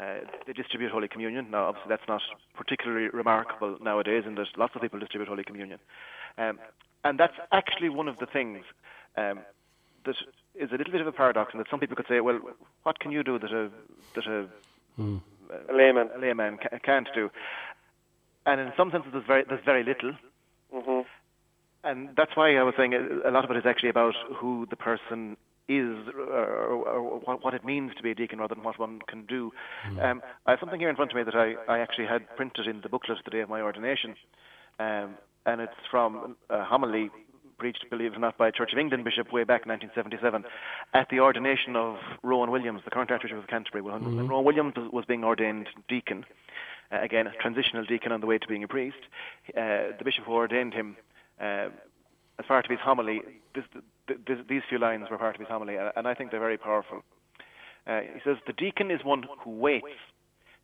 [0.00, 1.50] Uh, they distribute Holy Communion.
[1.50, 2.22] Now, obviously, that's not
[2.56, 5.78] particularly remarkable nowadays, and there's lots of people distribute Holy Communion.
[6.38, 6.58] Um,
[7.04, 8.64] and that's actually one of the things
[9.16, 9.40] um,
[10.06, 10.16] that
[10.54, 12.40] is a little bit of a paradox, and that some people could say, well,
[12.84, 13.70] what can you do that a
[14.14, 14.46] that a,
[14.98, 16.08] A layman.
[16.14, 17.30] a layman ca- can't do?
[18.46, 20.12] And in some senses, there's very there's very little.
[20.72, 21.00] hmm
[21.84, 24.66] And that's why I was saying a a lot of it is actually about who
[24.70, 25.36] the person
[25.70, 26.44] is or,
[26.94, 29.52] or what, what it means to be a deacon rather than what one can do.
[30.00, 32.66] Um, I have something here in front of me that I, I actually had printed
[32.66, 34.14] in the booklet the day of my ordination.
[34.78, 35.14] Um,
[35.46, 37.10] and it's from a homily
[37.58, 40.44] preached, believe it or not, by a Church of England bishop way back in 1977
[40.94, 43.82] at the ordination of Rowan Williams, the current Archbishop of Canterbury.
[43.82, 46.24] When, when Rowan Williams was- was being ordained deacon,
[46.90, 48.96] uh, again, a transitional deacon on the way to being a priest,
[49.56, 50.96] uh, the bishop who ordained him
[51.40, 51.68] uh,
[52.38, 53.20] as part of his homily,
[53.54, 53.64] this,
[54.10, 56.48] th th these few lines were part of his homily, and and I think they're
[56.48, 57.02] very powerful.
[57.86, 59.86] Uh, he says, The deacon is one who waits.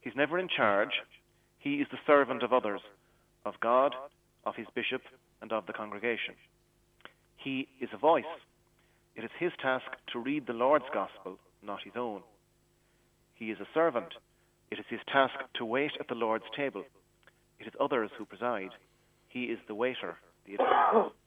[0.01, 1.03] He's never in charge.
[1.59, 2.81] He is the servant of others,
[3.45, 3.95] of God,
[4.45, 5.03] of his bishop
[5.43, 6.35] and of the congregation.
[7.37, 8.25] He is a voice.
[9.17, 12.23] It is his task to read the Lord's gospel, not his own.
[13.35, 14.15] He is a servant.
[14.71, 16.85] It is his task to wait at the Lord's table.
[17.59, 18.71] It is others who preside.
[19.29, 21.13] He is the waiter, the attendant.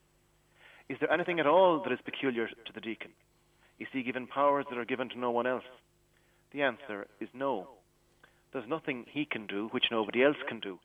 [0.90, 3.12] Is there anything at all that is peculiar to the deacon?
[3.78, 5.62] Is he given powers that are given to no one else?
[6.52, 7.68] The answer is no.
[8.52, 10.80] There's nothing he can do which nobody else can do,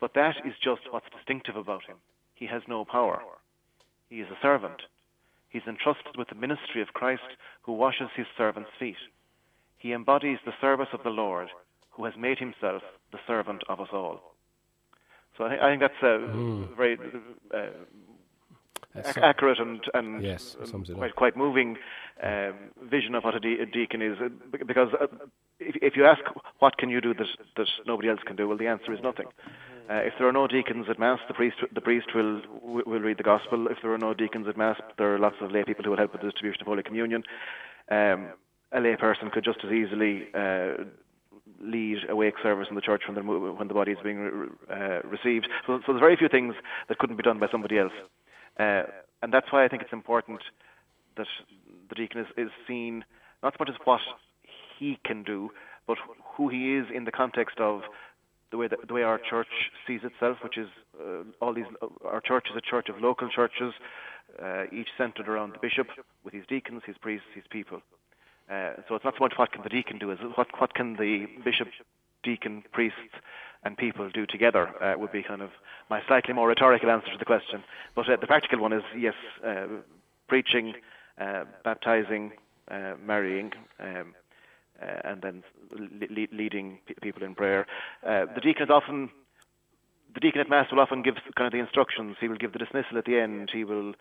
[0.00, 1.96] but that is just what's distinctive about him.
[2.36, 3.20] He has no power.
[4.08, 4.80] He is a servant.
[5.48, 9.02] He's entrusted with the ministry of Christ who washes his servants' feet.
[9.76, 11.48] He embodies the service of the Lord
[11.90, 14.20] who has made himself the servant of us all.
[15.36, 16.96] So I, think that's a very
[17.52, 17.70] uh,
[19.06, 20.98] ac- accurate and, and Yes, um, sums it up.
[20.98, 21.76] quite, quite moving
[22.22, 22.54] um,
[22.90, 24.16] vision of what a, de- a deacon is.
[24.66, 25.06] Because uh,
[25.60, 26.20] if, if you ask
[26.58, 29.26] what can you do that, that nobody else can do, well, the answer is nothing.
[29.90, 33.16] Uh, if there are no deacons at mass, the priest the priest will will read
[33.18, 33.68] the gospel.
[33.68, 35.96] If there are no deacons at mass, there are lots of lay people who will
[35.96, 37.22] help with the distribution of Holy Communion.
[37.90, 38.28] Um,
[38.70, 40.84] a lay person could just as easily uh,
[41.62, 44.48] lead a wake service in the church when the when the body is being re-
[44.70, 45.48] uh, received.
[45.66, 46.54] So, so there's very few things
[46.88, 47.92] that couldn't be done by somebody else,
[48.58, 48.82] uh,
[49.22, 50.40] and that's why I think it's important
[51.16, 51.26] that
[51.88, 53.04] the deacon is, is seen
[53.42, 54.00] not so much as what
[54.78, 55.50] he can do,
[55.86, 55.98] but
[56.36, 57.82] who he is in the context of
[58.50, 59.48] the way that, the way our church
[59.86, 60.68] sees itself, which is
[61.00, 61.66] uh, all these.
[62.04, 63.74] Our church is a church of local churches,
[64.42, 65.88] uh, each centred around the bishop
[66.24, 67.82] with his deacons, his priests, his people.
[68.50, 70.94] Uh, so it's not so much what can the deacon do, as what what can
[70.94, 71.68] the bishop,
[72.22, 72.98] deacon, priests,
[73.64, 75.50] and people do together uh, would be kind of
[75.90, 77.62] my slightly more rhetorical answer to the question.
[77.94, 79.14] But uh, the practical one is yes,
[79.46, 79.66] uh,
[80.28, 80.74] preaching,
[81.20, 82.32] uh, baptizing,
[82.70, 83.52] uh, marrying.
[83.80, 84.14] Um,
[84.80, 85.42] uh, and then
[85.72, 87.66] le- le- leading pe- people in prayer.
[88.04, 89.10] The deacon is often
[90.14, 92.16] the deacon at mass will often give kind of the instructions.
[92.20, 93.50] He will give the dismissal at the end.
[93.52, 93.94] He will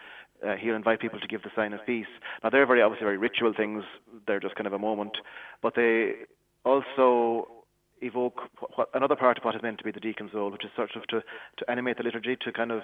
[0.60, 2.06] he'll invite people to give the sign of peace.
[2.44, 3.84] Now they're very obviously very ritual things.
[4.28, 5.18] They're just kind of a moment,
[5.64, 6.14] but they
[6.64, 7.48] also
[8.02, 8.42] evoke
[8.76, 10.96] what, another part of what is meant to be the deacon's role, which is sort
[10.96, 11.22] of to,
[11.58, 12.82] to animate the liturgy, to kind of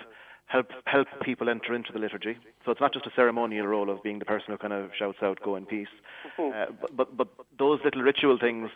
[0.47, 2.38] help help people enter into the liturgy.
[2.65, 5.19] So it's not just a ceremonial role of being the person who kind of shouts
[5.21, 5.88] out "Go in peace,"
[6.39, 8.69] uh, but, but but those little ritual things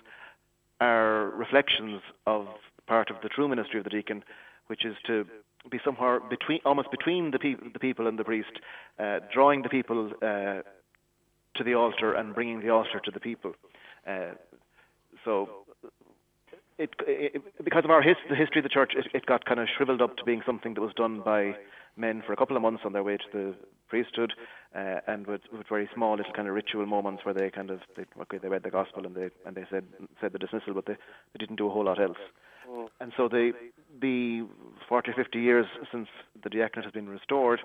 [0.79, 2.47] are reflections of
[2.87, 4.23] part of the true ministry of the deacon,
[4.67, 5.25] which is to
[5.69, 8.51] be somewhere between, almost between the, peop the people and the priest,
[8.99, 10.61] uh, drawing the people uh,
[11.55, 13.53] to the altar and bringing the altar to the people.
[14.07, 14.31] Uh,
[15.25, 15.49] so,
[16.77, 19.59] it, it, because of our his, the history of the church, it, it got kind
[19.59, 21.55] of shriveled up to being something that was done by
[21.95, 23.55] men for a couple of months on their way to the
[23.89, 24.33] priesthood,
[24.75, 27.79] uh, and with, with very small little kind of ritual moments where they kind of
[27.95, 29.83] they, okay they read the gospel and they and they said
[30.21, 32.17] said the dismissal, but they, they didn't do a whole lot else.
[32.99, 33.53] And so the
[34.01, 34.45] the
[34.87, 36.07] 40 or 50 years since
[36.43, 37.61] the diaconate has been restored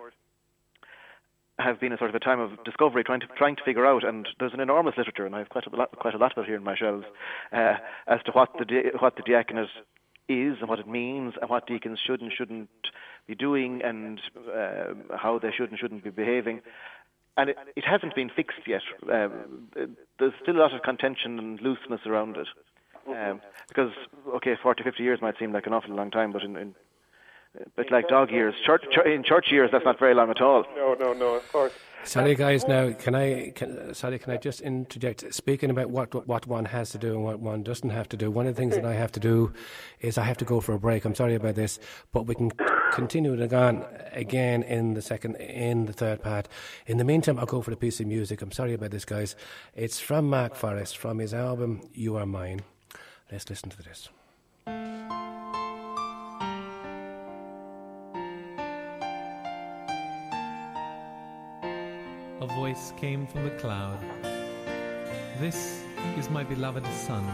[1.58, 4.04] have been a sort of a time of discovery, trying to trying to figure out.
[4.04, 6.44] And there's an enormous literature, and I have quite a lot, quite a lot of
[6.44, 7.04] it here in my shelves,
[7.52, 7.74] uh,
[8.06, 9.68] as to what the what the diaconate
[10.28, 12.70] is and what it means, and what deacons should and shouldn't
[13.26, 14.20] be doing, and
[14.54, 16.60] uh, how they should and shouldn't be behaving.
[17.36, 18.82] And it, it hasn't been fixed yet.
[19.10, 19.68] Um,
[20.18, 22.48] there's still a lot of contention and looseness around it.
[23.08, 23.90] Um, because,
[24.28, 26.74] okay, 40, 50 years might seem like an awful long time, but in, in
[27.76, 30.64] but like dog years, church, church, in church years, that's not very long at all.
[30.76, 31.72] No, no, no, of course.
[32.04, 32.66] Sorry, guys.
[32.66, 33.52] Now, can I?
[33.54, 35.32] Can, sorry, can I just interject?
[35.32, 38.30] Speaking about what what one has to do and what one doesn't have to do.
[38.30, 39.52] One of the things that I have to do
[40.00, 41.04] is I have to go for a break.
[41.04, 41.78] I'm sorry about this,
[42.12, 42.50] but we can
[42.92, 46.48] continue it on again in the second, in the third part.
[46.86, 48.42] In the meantime, I'll go for a piece of music.
[48.42, 49.36] I'm sorry about this, guys.
[49.74, 52.62] It's from Mark Forrest from his album "You Are Mine."
[53.30, 54.08] Let's listen to this.
[62.42, 64.00] A voice came from the cloud.
[65.38, 65.84] This
[66.18, 67.24] is my beloved Son,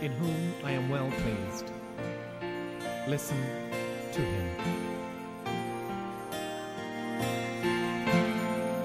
[0.00, 1.70] in whom I am well pleased.
[3.06, 3.36] Listen
[4.12, 4.48] to him.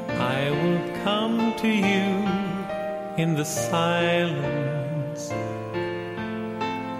[0.10, 2.10] I will come to you
[3.24, 5.32] in the silence.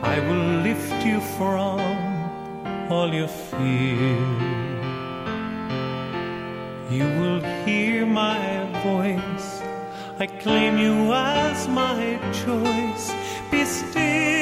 [0.02, 1.82] I will lift you from
[2.90, 4.64] all your fear.
[6.90, 7.33] You will
[8.94, 9.62] voice.
[10.20, 13.06] I claim you as my choice.
[13.50, 14.33] Be still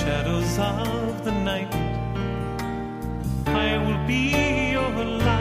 [0.00, 1.72] shadows of the night,
[3.46, 5.39] I will be your light.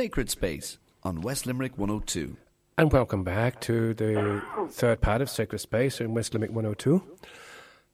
[0.00, 2.34] Sacred Space on West Limerick 102.
[2.78, 7.02] And welcome back to the third part of Sacred Space in West Limerick 102.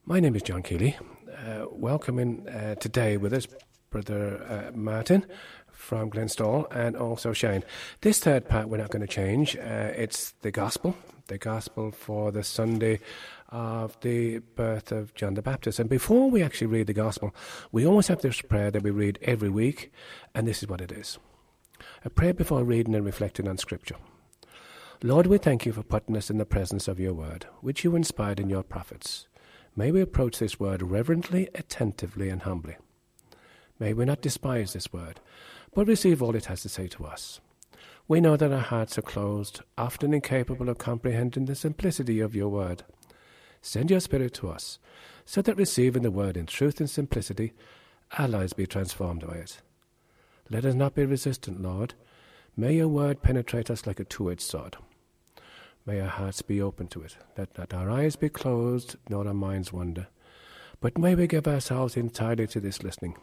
[0.04, 0.96] My name is John Keeley.
[1.36, 3.48] Uh, welcome in uh, today with us,
[3.90, 5.26] Brother uh, Martin
[5.72, 7.64] from Glenstal and also Shane.
[8.02, 9.56] This third part we're not going to change.
[9.56, 10.96] Uh, it's the Gospel,
[11.26, 13.00] the Gospel for the Sunday
[13.48, 15.80] of the birth of John the Baptist.
[15.80, 17.34] And before we actually read the Gospel,
[17.72, 19.90] we always have this prayer that we read every week,
[20.36, 21.18] and this is what it is
[22.06, 23.96] a prayer before reading and reflecting on Scripture.
[25.02, 27.96] Lord, we thank you for putting us in the presence of your word, which you
[27.96, 29.26] inspired in your prophets.
[29.74, 32.76] May we approach this word reverently, attentively, and humbly.
[33.80, 35.18] May we not despise this word,
[35.74, 37.40] but receive all it has to say to us.
[38.06, 42.48] We know that our hearts are closed, often incapable of comprehending the simplicity of your
[42.48, 42.84] word.
[43.62, 44.78] Send your Spirit to us,
[45.24, 47.52] so that receiving the word in truth and simplicity,
[48.16, 49.60] our lives be transformed by it.
[50.48, 51.94] Let us not be resistant, Lord.
[52.56, 54.76] May your word penetrate us like a two edged sword.
[55.84, 57.16] May our hearts be open to it.
[57.36, 60.08] Let not our eyes be closed, nor our minds wander.
[60.80, 63.16] But may we give ourselves entirely to this listening.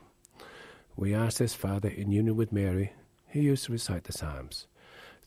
[0.96, 2.94] We ask this, Father, in union with Mary,
[3.30, 4.68] who used to recite the Psalms,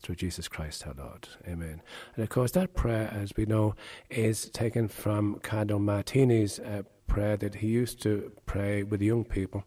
[0.01, 1.27] through Jesus Christ our Lord.
[1.47, 1.81] Amen.
[2.15, 3.75] And of course, that prayer, as we know,
[4.09, 9.63] is taken from Cardinal Martini's uh, prayer that he used to pray with young people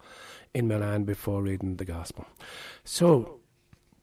[0.54, 2.26] in Milan before reading the Gospel.
[2.84, 3.40] So,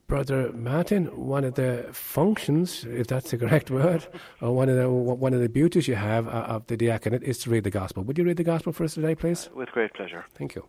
[0.08, 4.08] Brother Martin, one of the functions, if that's the correct word,
[4.42, 7.38] or one of the one of the beauties you have uh, of the diaconate is
[7.40, 8.04] to read the Gospel.
[8.04, 9.50] Would you read the Gospel for us today, please?
[9.54, 10.26] With great pleasure.
[10.34, 10.66] Thank you.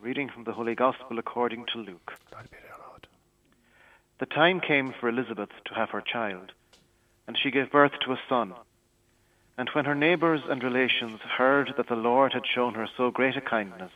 [0.00, 2.14] Reading from the Holy Gospel according to Luke.
[2.30, 3.06] God be our Lord.
[4.18, 6.52] The time came for Elizabeth to have her child,
[7.28, 8.54] and she gave birth to a son.
[9.56, 13.36] And when her neighbors and relations heard that the Lord had shown her so great
[13.36, 13.90] a kindness,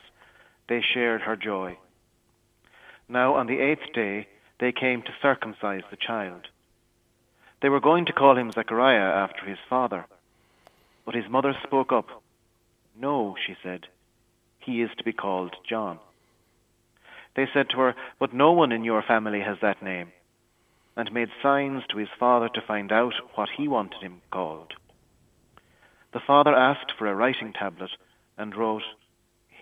[0.68, 1.78] they shared her joy.
[3.08, 4.28] Now on the eighth day
[4.60, 6.48] they came to circumcise the child.
[7.60, 10.06] They were going to call him Zechariah after his father.
[11.04, 12.22] But his mother spoke up.
[12.96, 13.86] No, she said,
[14.58, 15.98] he is to be called John.
[17.34, 20.12] They said to her, But no one in your family has that name,
[20.96, 24.74] and made signs to his father to find out what he wanted him called.
[26.12, 27.90] The father asked for a writing tablet
[28.36, 28.82] and wrote,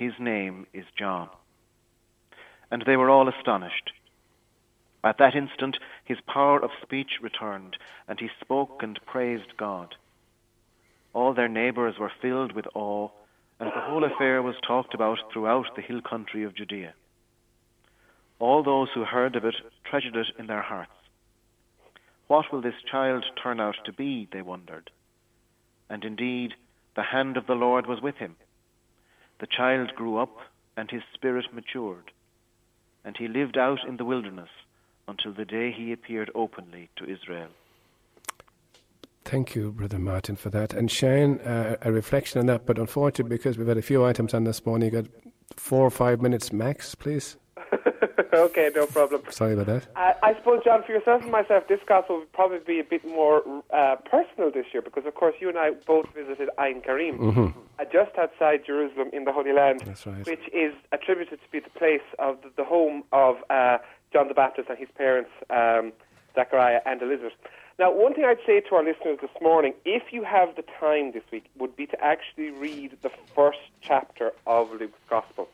[0.01, 1.29] His name is John.
[2.71, 3.93] And they were all astonished.
[5.05, 5.77] At that instant
[6.07, 7.77] his power of speech returned,
[8.09, 9.95] and he spoke and praised God.
[11.13, 13.11] All their neighbors were filled with awe,
[13.59, 16.95] and the whole affair was talked about throughout the hill country of Judea.
[18.39, 20.93] All those who heard of it treasured it in their hearts.
[22.27, 24.29] What will this child turn out to be?
[24.33, 24.89] They wondered.
[25.91, 26.55] And indeed,
[26.97, 28.37] the hand of the Lord was with him.
[29.41, 30.37] The child grew up,
[30.77, 32.11] and his spirit matured,
[33.05, 34.51] and he lived out in the wilderness
[35.09, 37.49] until the day he appeared openly to Israel.
[39.25, 40.73] Thank you, Brother Martin, for that.
[40.73, 44.35] And Shane, uh, a reflection on that, but unfortunately, because we've had a few items
[44.35, 45.11] on this morning, you got
[45.57, 47.37] four or five minutes max, please.
[48.33, 49.23] okay, no problem.
[49.31, 49.87] Sorry about that.
[49.97, 53.07] Uh, I suppose, John, for yourself and myself, this gospel would probably be a bit
[53.07, 53.43] more
[53.73, 57.85] uh, personal this year because, of course, you and I both visited Ein Karim, uh,
[57.93, 60.25] just outside Jerusalem in the Holy Land, That's right.
[60.27, 63.79] which is attributed to be the place of the, the home of uh,
[64.13, 65.93] John the Baptist and his parents, um,
[66.35, 67.33] Zechariah and Elizabeth.
[67.79, 71.13] Now, one thing I'd say to our listeners this morning, if you have the time
[71.13, 75.49] this week, would be to actually read the first chapter of Luke's Gospel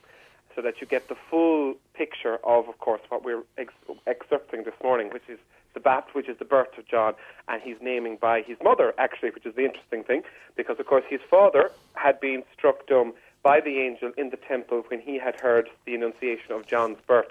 [0.57, 3.75] so that you get the full picture of, of course, what we're ex-
[4.07, 5.39] excerpting this morning, which is
[5.75, 7.15] the bapt, which is the birth of John,
[7.49, 10.23] and he's naming by his mother, actually, which is the interesting thing,
[10.57, 14.85] because, of course, his father had been struck dumb by the angel in the temple
[14.89, 17.31] when he had heard the annunciation of John's birth.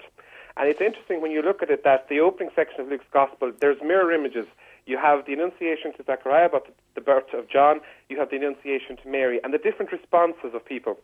[0.56, 3.52] And it's interesting when you look at it that the opening section of Luke's Gospel,
[3.60, 4.46] there's mirror images.
[4.86, 8.96] You have the annunciation to Zechariah about the, birth of John, you have the annunciation
[9.02, 10.98] to Mary, and the different responses of people.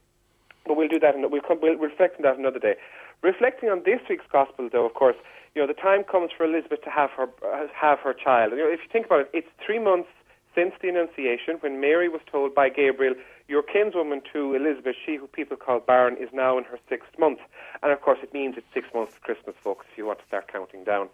[0.67, 2.77] But we'll do that, and we'll, come, we'll reflect on that another day.
[3.23, 5.17] Reflecting on this week's gospel, though, of course,
[5.55, 8.53] you know the time comes for Elizabeth to have her uh, have her child.
[8.53, 10.09] And you know, if you think about it, it's three months
[10.55, 13.15] since the Annunciation when Mary was told by Gabriel,
[13.49, 17.39] "Your kinswoman to Elizabeth, she who people call barren, is now in her sixth month."
[17.83, 19.87] And of course, it means it's six months to Christmas, folks.
[19.93, 21.09] If you want to start counting down,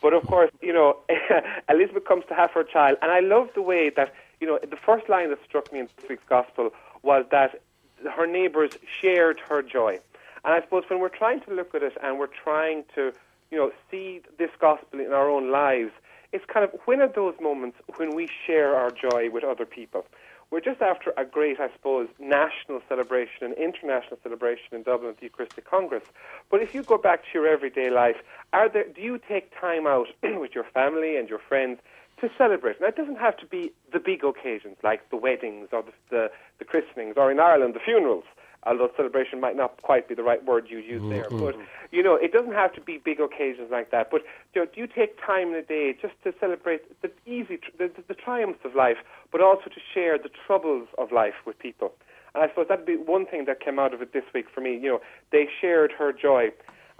[0.00, 0.98] but of course, you know,
[1.68, 4.76] Elizabeth comes to have her child, and I love the way that you know the
[4.76, 6.70] first line that struck me in this week's gospel
[7.02, 7.60] was that
[8.08, 9.98] her neighbours shared her joy.
[10.44, 13.12] And I suppose when we're trying to look at it and we're trying to,
[13.50, 15.92] you know, see this gospel in our own lives,
[16.32, 20.04] it's kind of when are those moments when we share our joy with other people?
[20.50, 25.18] We're just after a great, I suppose, national celebration and international celebration in Dublin at
[25.18, 26.02] the Eucharistic Congress.
[26.50, 28.16] But if you go back to your everyday life,
[28.52, 31.78] are there, do you take time out with your family and your friends
[32.20, 32.80] to celebrate?
[32.80, 36.30] Now, it doesn't have to be the big occasions like the weddings or the, the,
[36.58, 38.24] the christenings or in Ireland, the funerals
[38.64, 41.24] although celebration might not quite be the right word you use there.
[41.24, 41.40] Mm-hmm.
[41.40, 41.56] But
[41.90, 44.10] you know, it doesn't have to be big occasions like that.
[44.10, 44.22] But
[44.54, 47.88] you know, do you take time in a day just to celebrate the easy, the,
[47.88, 48.98] the, the triumphs of life,
[49.32, 51.92] but also to share the troubles of life with people?
[52.34, 54.60] And I suppose that'd be one thing that came out of it this week for
[54.60, 54.74] me.
[54.74, 55.00] You know,
[55.32, 56.50] they shared her joy.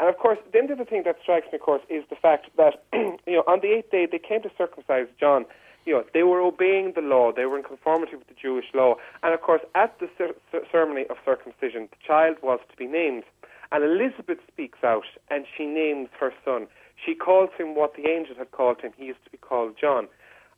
[0.01, 2.49] And of course, then the other thing that strikes me, of course, is the fact
[2.57, 5.45] that you know on the eighth day they came to circumcise John
[5.91, 7.33] you know, they were obeying the law.
[7.35, 8.95] They were in conformity with the Jewish law.
[9.25, 12.87] And of course, at the cer- cer- ceremony of circumcision, the child was to be
[12.87, 13.25] named.
[13.73, 16.69] And Elizabeth speaks out and she names her son.
[16.95, 18.93] She calls him what the angel had called him.
[18.97, 20.07] He used to be called John.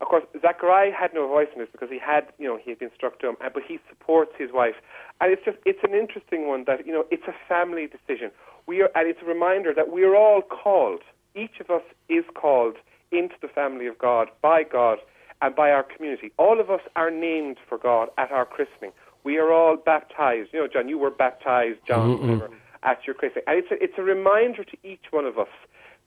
[0.02, 2.78] Of course, Zachariah had no voice in this because he had, you know, he had
[2.78, 4.74] been struck dumb, but he supports his wife.
[5.22, 8.32] And it's just, it's an interesting one that, you know, it's a family decision.
[8.66, 11.00] We are, and it's a reminder that we are all called.
[11.34, 12.76] Each of us is called
[13.12, 14.98] into the family of God by God
[15.42, 16.32] and by our community.
[16.38, 18.92] All of us are named for God at our christening.
[19.24, 20.50] We are all baptized.
[20.52, 22.50] You know, John, you were baptized, John, whatever,
[22.82, 23.44] at your christening.
[23.46, 25.48] And it's a, it's a reminder to each one of us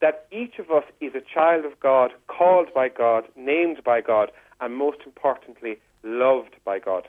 [0.02, 4.32] that each of us is a child of God, called by God, named by God,
[4.60, 7.08] and most importantly, loved by God.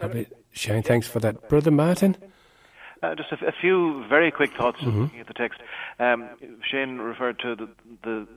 [0.00, 0.28] Lovely.
[0.52, 1.48] Shane, thanks for that.
[1.48, 2.16] Brother Martin?
[3.02, 5.60] Uh, just a, f- a few very quick thoughts looking at the text.
[5.98, 6.28] Um,
[6.70, 7.68] Shane referred to the,
[8.02, 8.28] the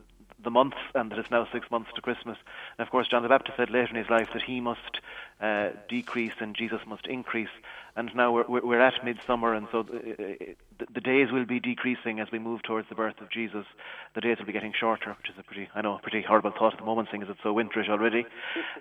[0.43, 2.37] the months and that it's now six months to Christmas.
[2.77, 4.99] And of course, John the Baptist said later in his life that he must
[5.41, 7.49] uh, decrease and Jesus must increase.
[7.95, 12.19] And now we're, we're at midsummer, and so the, the, the days will be decreasing
[12.19, 13.65] as we move towards the birth of Jesus.
[14.13, 16.51] The days will be getting shorter, which is a pretty, I know, a pretty horrible
[16.51, 18.25] thought at the moment, seeing as it's so winterish already.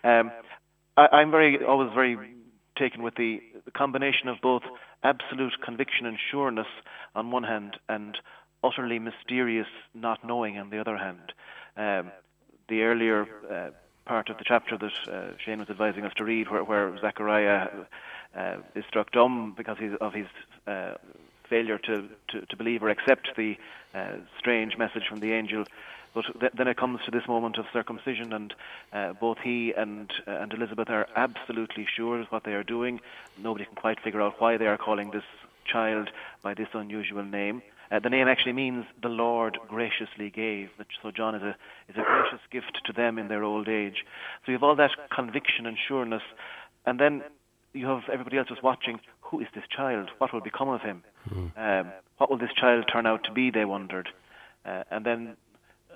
[0.04, 0.30] Um,
[0.98, 2.18] I, I'm very, always very
[2.76, 4.62] taken with the, the combination of both
[5.02, 6.66] absolute conviction and sureness
[7.14, 8.18] on one hand and
[8.66, 11.32] utterly mysterious not knowing on the other hand.
[11.76, 12.10] Um,
[12.68, 13.70] the earlier uh,
[14.06, 17.68] part of the chapter that uh, Shane was advising us to read, where, where Zechariah
[18.36, 20.26] uh, is struck dumb because of his
[20.66, 20.94] uh,
[21.48, 23.56] failure to, to, to believe or accept the
[23.94, 25.64] uh, strange message from the angel.
[26.14, 28.54] But th- then it comes to this moment of circumcision, and
[28.92, 33.00] uh, both he and and Elizabeth are absolutely sure of what they are doing.
[33.38, 35.24] Nobody can quite figure out why they are calling this
[35.66, 36.08] child
[36.42, 37.60] by this unusual name.
[37.90, 40.68] Uh, the name actually means the Lord graciously gave.
[41.02, 41.56] So John is a
[41.88, 44.04] is a gracious gift to them in their old age.
[44.44, 46.22] So you have all that conviction and sureness,
[46.84, 47.22] and then
[47.72, 49.00] you have everybody else just watching.
[49.22, 50.10] Who is this child?
[50.18, 51.02] What will become of him?
[51.56, 53.50] Um, what will this child turn out to be?
[53.50, 54.08] They wondered,
[54.64, 55.36] uh, and then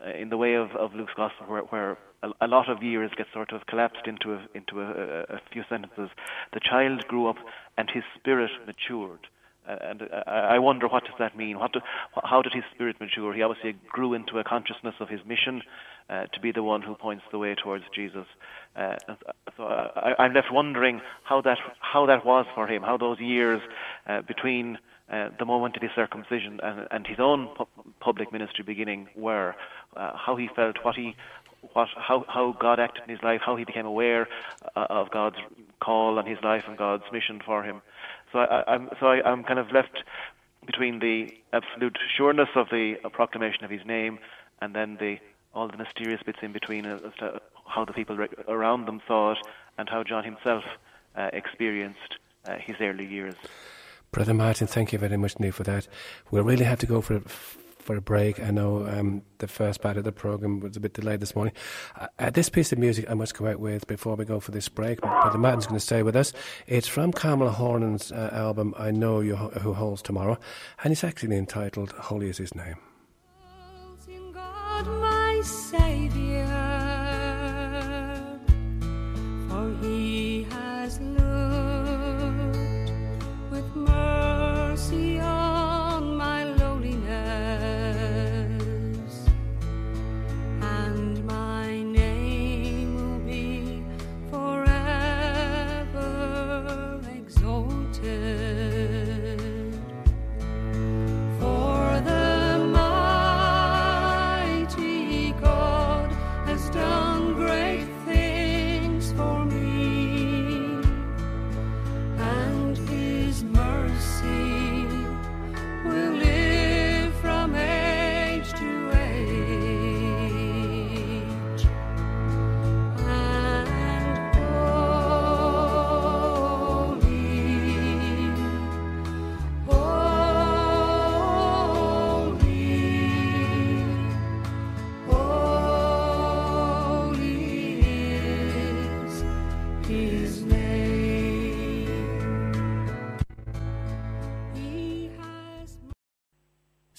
[0.04, 3.10] uh, in the way of, of Luke's gospel, where, where a, a lot of years
[3.16, 6.10] get sort of collapsed into a, into a, a, a few sentences.
[6.52, 7.36] The child grew up,
[7.76, 9.26] and his spirit matured.
[9.70, 11.56] Uh, and uh, I wonder what does that mean?
[11.72, 11.80] Do,
[12.24, 13.32] how did his spirit mature?
[13.32, 15.62] He obviously grew into a consciousness of his mission
[16.08, 18.26] uh, to be the one who points the way towards Jesus.
[18.74, 18.96] Uh,
[19.56, 22.82] so I, I'm left wondering how that how that was for him.
[22.82, 23.60] How those years
[24.06, 24.78] uh, between
[25.10, 27.66] uh, the moment of his circumcision and, and his own pu-
[28.00, 29.54] public ministry beginning were,
[29.96, 31.16] uh, how he felt, what he,
[31.72, 34.28] what, how, how God acted in his life, how he became aware
[34.76, 35.36] uh, of God's
[35.80, 37.82] call on his life and God's mission for him.
[38.32, 40.04] So I, I'm, so I, I'm kind of left
[40.66, 44.18] between the absolute sureness of the proclamation of his name
[44.60, 45.18] and then the
[45.52, 48.16] all the mysterious bits in between as to how the people
[48.48, 49.38] around them it
[49.78, 50.62] and how John himself
[51.16, 53.34] uh, experienced uh, his early years.
[54.12, 55.88] Brother Martin, thank you very much indeed for that.
[56.30, 57.20] We'll really have to go for
[57.90, 58.40] for a break.
[58.40, 61.52] I know um, the first part of the program was a bit delayed this morning.
[61.98, 64.52] Uh, uh, this piece of music I must go out with before we go for
[64.52, 65.00] this break.
[65.00, 66.32] Brother Martin's going to stay with us.
[66.68, 70.38] It's from Carmel Hornan's uh, album I Know You Ho- Who Holds Tomorrow,
[70.84, 72.76] and it's actually entitled Holy is His Name.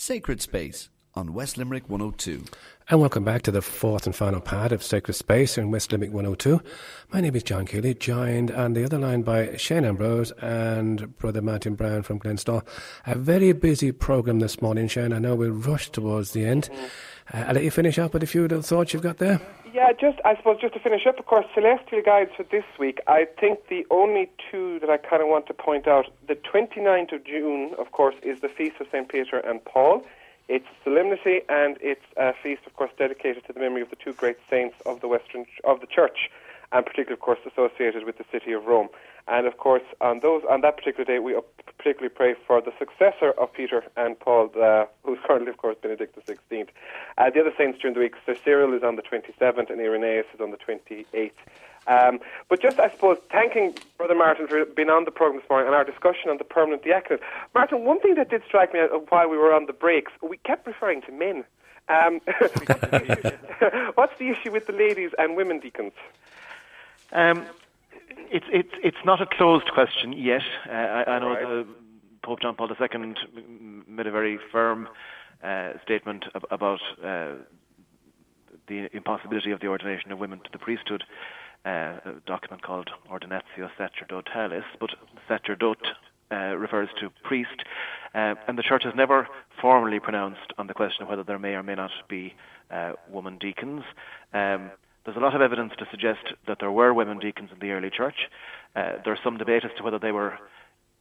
[0.01, 2.45] Sacred Space on West Limerick 102.
[2.89, 6.11] And welcome back to the fourth and final part of Sacred Space in West Limerick
[6.11, 6.59] 102.
[7.13, 11.43] My name is John Keeley, joined on the other line by Shane Ambrose and Brother
[11.43, 12.65] Martin Browne from Glenstal.
[13.05, 15.13] A very busy programme this morning, Shane.
[15.13, 16.71] I know we're rushed towards the end.
[17.33, 19.39] Uh, I'll let you finish up with a few little thoughts you've got there.
[19.73, 22.99] Yeah, just I suppose just to finish up, of course, celestial guides for this week.
[23.07, 26.07] I think the only two that I kind of want to point out.
[26.27, 30.05] The 29th of June, of course, is the feast of Saint Peter and Paul.
[30.49, 34.11] It's solemnity and it's a feast, of course, dedicated to the memory of the two
[34.11, 36.29] great saints of the Western of the Church,
[36.73, 38.89] and particularly, of course, associated with the city of Rome.
[39.27, 41.39] And of course, on those on that particular day, we
[41.77, 46.17] particularly pray for the successor of Peter and Paul, uh, who's currently, of course, Benedict
[46.25, 46.67] XVI.
[47.17, 50.25] Uh, the other saints during the week, Sir Cyril is on the 27th, and Irenaeus
[50.33, 51.31] is on the 28th.
[51.87, 55.67] Um, but just, I suppose, thanking Brother Martin for being on the programme this morning
[55.67, 57.21] and our discussion on the permanent diaconate.
[57.55, 60.37] Martin, one thing that did strike me uh, while we were on the breaks, we
[60.37, 61.43] kept referring to men.
[61.89, 62.21] Um,
[63.95, 65.93] what's the issue with the ladies and women deacons?
[67.11, 67.45] Um,
[68.31, 70.41] it's it's it's not a closed question yet.
[70.67, 71.67] Uh, I, I know the
[72.23, 73.13] Pope John Paul II
[73.87, 74.87] made a very firm
[75.43, 77.33] uh, statement ab- about uh,
[78.67, 81.03] the impossibility of the ordination of women to the priesthood.
[81.63, 84.89] Uh, a document called Ordinatio Sacerdotalis, but
[85.29, 85.75] Sacerdot
[86.31, 87.63] uh, refers to priest,
[88.15, 89.27] uh, and the Church has never
[89.61, 92.33] formally pronounced on the question of whether there may or may not be
[92.71, 93.83] uh, woman deacons.
[94.33, 94.71] Um,
[95.05, 97.89] there's a lot of evidence to suggest that there were women deacons in the early
[97.89, 98.29] church.
[98.75, 100.37] Uh, there's some debate as to whether they were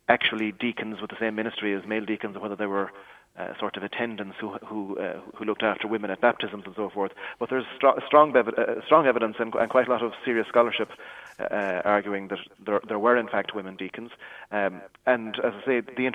[0.09, 2.91] actually deacons with the same ministry as male deacons, or whether they were
[3.39, 6.91] uh, sort of attendants who who uh, who looked after women at baptisms and so
[6.91, 7.13] forth.
[7.39, 10.49] But there's stro- strong bev- uh, strong evidence and, and quite a lot of serious
[10.49, 10.91] scholarship
[11.39, 14.11] uh, arguing that there there were in fact women deacons.
[14.51, 16.11] Um, and as I say, the,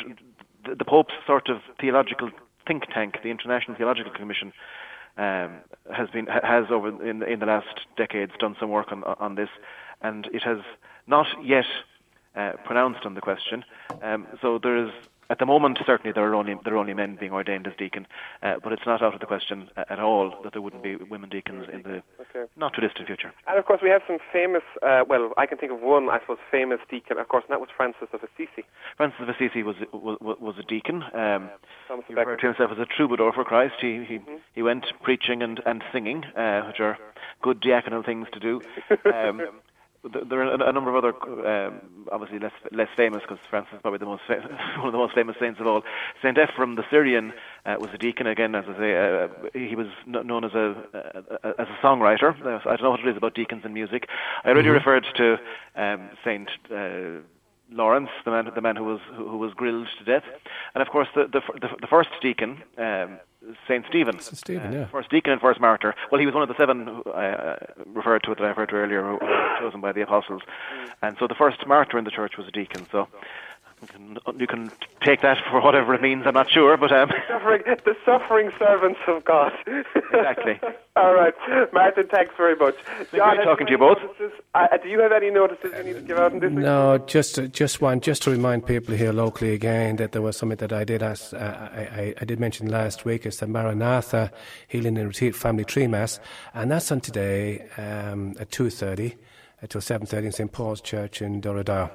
[0.75, 2.31] the Pope's sort of theological
[2.67, 4.51] think tank, the International Theological Commission,
[5.17, 5.61] um,
[5.93, 9.49] has been has over in in the last decades done some work on on this,
[10.01, 10.59] and it has
[11.07, 11.65] not yet
[12.35, 13.63] uh, pronounced on the question.
[14.01, 14.91] Um, so there is.
[15.29, 18.05] At the moment, certainly there are only there are only men being ordained as deacon,
[18.43, 21.29] uh, but it's not out of the question at all that there wouldn't be women
[21.29, 22.49] deacons in the Okay.
[22.55, 23.31] not too distant future.
[23.47, 26.19] And of course, we have some famous, uh, well, I can think of one, I
[26.19, 28.65] suppose, famous deacon, of course, and that was Francis of Assisi.
[28.97, 31.03] Francis of Assisi was was, was a deacon.
[31.13, 31.49] Um,
[31.87, 33.75] Thomas he referred to himself as a troubadour for Christ.
[33.81, 34.19] He he,
[34.53, 36.97] he went preaching and, and singing, uh, which are
[37.41, 38.61] good diaconal things to do.
[39.05, 39.41] Um,
[40.29, 41.13] there are a, number of other,
[41.47, 41.81] um,
[42.11, 44.41] obviously less less famous, because Francis is probably the most fa-
[44.77, 45.83] one of the most famous saints of all.
[46.21, 47.33] Saint Ephrem the Syrian
[47.65, 48.95] uh, was a deacon again, as I say.
[48.95, 52.33] Uh, he was kn- known as a uh, as a songwriter.
[52.45, 54.07] Uh, I don't know what it is about deacons and music.
[54.43, 55.37] I already referred to
[55.75, 56.49] um, Saint.
[57.71, 60.23] Uh, Lawrence, the man, the man who was who, who was grilled to death,
[60.73, 63.19] and of course the the, the, the first deacon, um,
[63.67, 64.37] Saint Stephen, St.
[64.37, 64.87] Stephen, uh, yeah.
[64.87, 65.95] first deacon and first martyr.
[66.11, 67.55] Well, he was one of the seven who I uh,
[67.85, 70.41] referred to it that I referred to earlier, who were chosen by the apostles,
[71.01, 72.85] and so the first martyr in the church was a deacon.
[72.91, 73.07] So.
[73.85, 74.71] You can, you can
[75.03, 76.23] take that for whatever it means.
[76.25, 79.51] I'm not sure, but um, Suffering, the suffering servants of God.
[79.67, 80.59] Exactly.
[80.95, 81.33] All right,
[81.73, 82.07] Martin.
[82.07, 82.75] Thanks very much.
[83.13, 83.97] John, great talking to you both.
[84.53, 86.51] Uh, do you have any notices you need to give out in this?
[86.51, 90.37] No, just uh, just one, just to remind people here locally again that there was
[90.37, 93.25] something that I did ask, uh, I, I, I did mention last week.
[93.25, 94.31] It's the Maranatha
[94.67, 96.19] Healing and Retreat Family Tree Mass,
[96.53, 99.15] and that's on today um, at two thirty
[99.61, 101.91] until seven thirty in St Paul's Church in Doradar.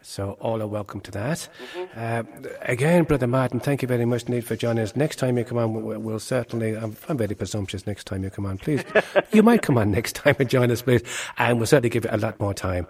[0.00, 1.48] So all are welcome to that.
[1.94, 2.22] Uh,
[2.62, 4.96] again, Brother Martin, thank you very much indeed for joining us.
[4.96, 8.30] Next time you come on, we'll, we'll certainly, I'm, I'm very presumptuous next time you
[8.30, 8.84] come on, please.
[9.32, 11.02] you might come on next time and join us, please,
[11.36, 12.86] and we'll certainly give it a lot more time.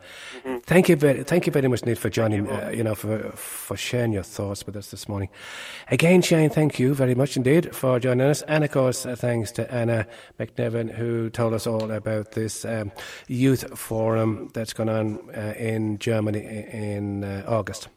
[0.65, 3.77] Thank you very, thank you very much indeed for joining, uh, you know, for, for
[3.77, 5.31] sharing your thoughts with us this morning.
[5.91, 8.43] Again, Shane, thank you very much indeed for joining us.
[8.43, 10.07] And of course, uh, thanks to Anna
[10.39, 12.93] McNevin, who told us all about this um,
[13.27, 16.77] youth forum that's going on uh, in Germany i-
[17.09, 17.89] in uh, August.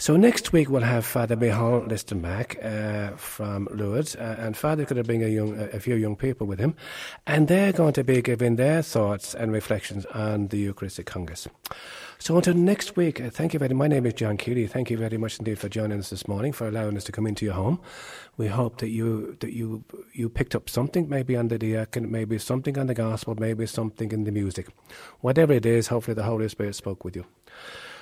[0.00, 5.02] So next week we'll have Father Michal Listenback uh, from Lourdes, uh, and Father's going
[5.02, 6.76] to bring a, young, a few young people with him,
[7.26, 11.48] and they're going to be giving their thoughts and reflections on the Eucharistic Congress.
[12.20, 13.78] So until next week, uh, thank you very much.
[13.78, 14.68] My name is John Keeley.
[14.68, 17.26] Thank you very much indeed for joining us this morning, for allowing us to come
[17.26, 17.80] into your home.
[18.36, 19.82] We hope that you that you
[20.12, 24.12] you picked up something, maybe under the diaconate, maybe something on the gospel, maybe something
[24.12, 24.68] in the music.
[25.22, 27.24] Whatever it is, hopefully the Holy Spirit spoke with you.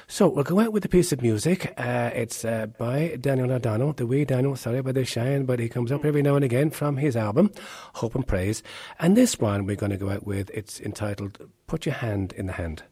[0.08, 1.74] So we'll go out with a piece of music.
[1.76, 5.68] Uh, it's uh, by Daniel O'Donnell, the wee Daniel, sorry about the shine, but he
[5.68, 7.50] comes up every now and again from his album,
[7.94, 8.62] Hope and Praise.
[9.00, 12.46] And this one we're going to go out with, it's entitled Put Your Hand in
[12.46, 12.84] the Hand.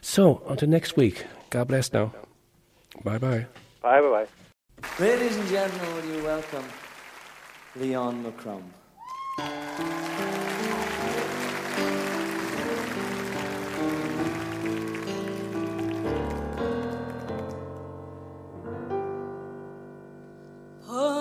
[0.00, 2.14] So until next week, God bless now.
[3.02, 3.46] Bye bye.
[3.82, 4.26] Bye, bye, bye.
[5.04, 6.64] Ladies and gentlemen, will you welcome
[7.76, 8.62] Leon McCrum?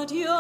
[0.10, 0.39] Put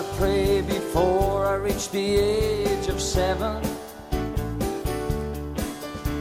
[0.00, 3.62] to pray before I reach the age of seven.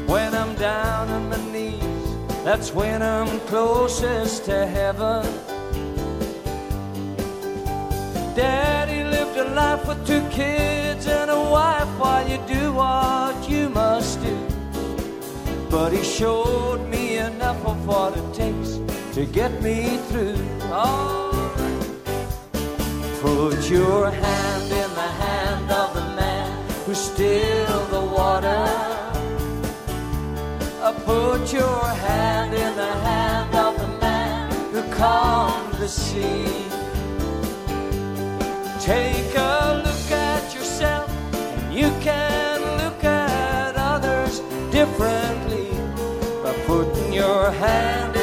[0.06, 5.24] When I'm down on my knees, that's when I'm closest to heaven.
[8.36, 13.70] Daddy lived a life with two kids and a wife while you do what you
[13.70, 14.38] must do.
[15.70, 18.72] But he showed me enough of what it takes
[19.16, 20.36] to get me through.
[20.70, 21.29] Right.
[23.22, 28.66] Put your hand in the hand of the man who stilled the water.
[30.82, 36.46] Uh, Put your hand in the hand of the man who calmed the sea.
[38.80, 44.40] Take a look at yourself, and you can look at others
[44.72, 45.72] differently
[46.42, 48.16] by putting your hand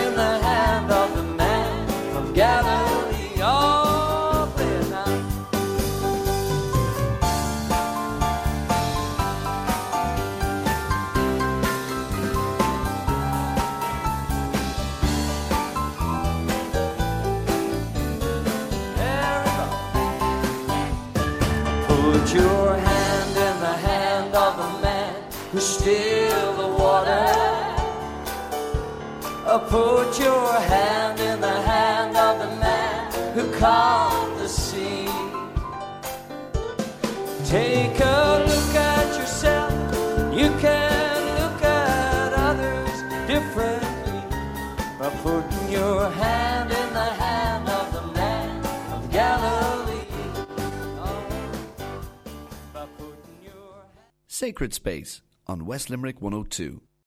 [29.76, 35.04] Put your hand in the hand of the man who calmed the sea.
[37.44, 39.72] Take a look at yourself.
[40.34, 42.96] You can look at others
[43.26, 44.22] differently
[44.98, 48.64] by putting your hand in the hand of the man
[48.94, 50.08] of Galilee.
[52.74, 52.88] Oh,
[54.26, 56.80] Sacred Space on West Limerick 102.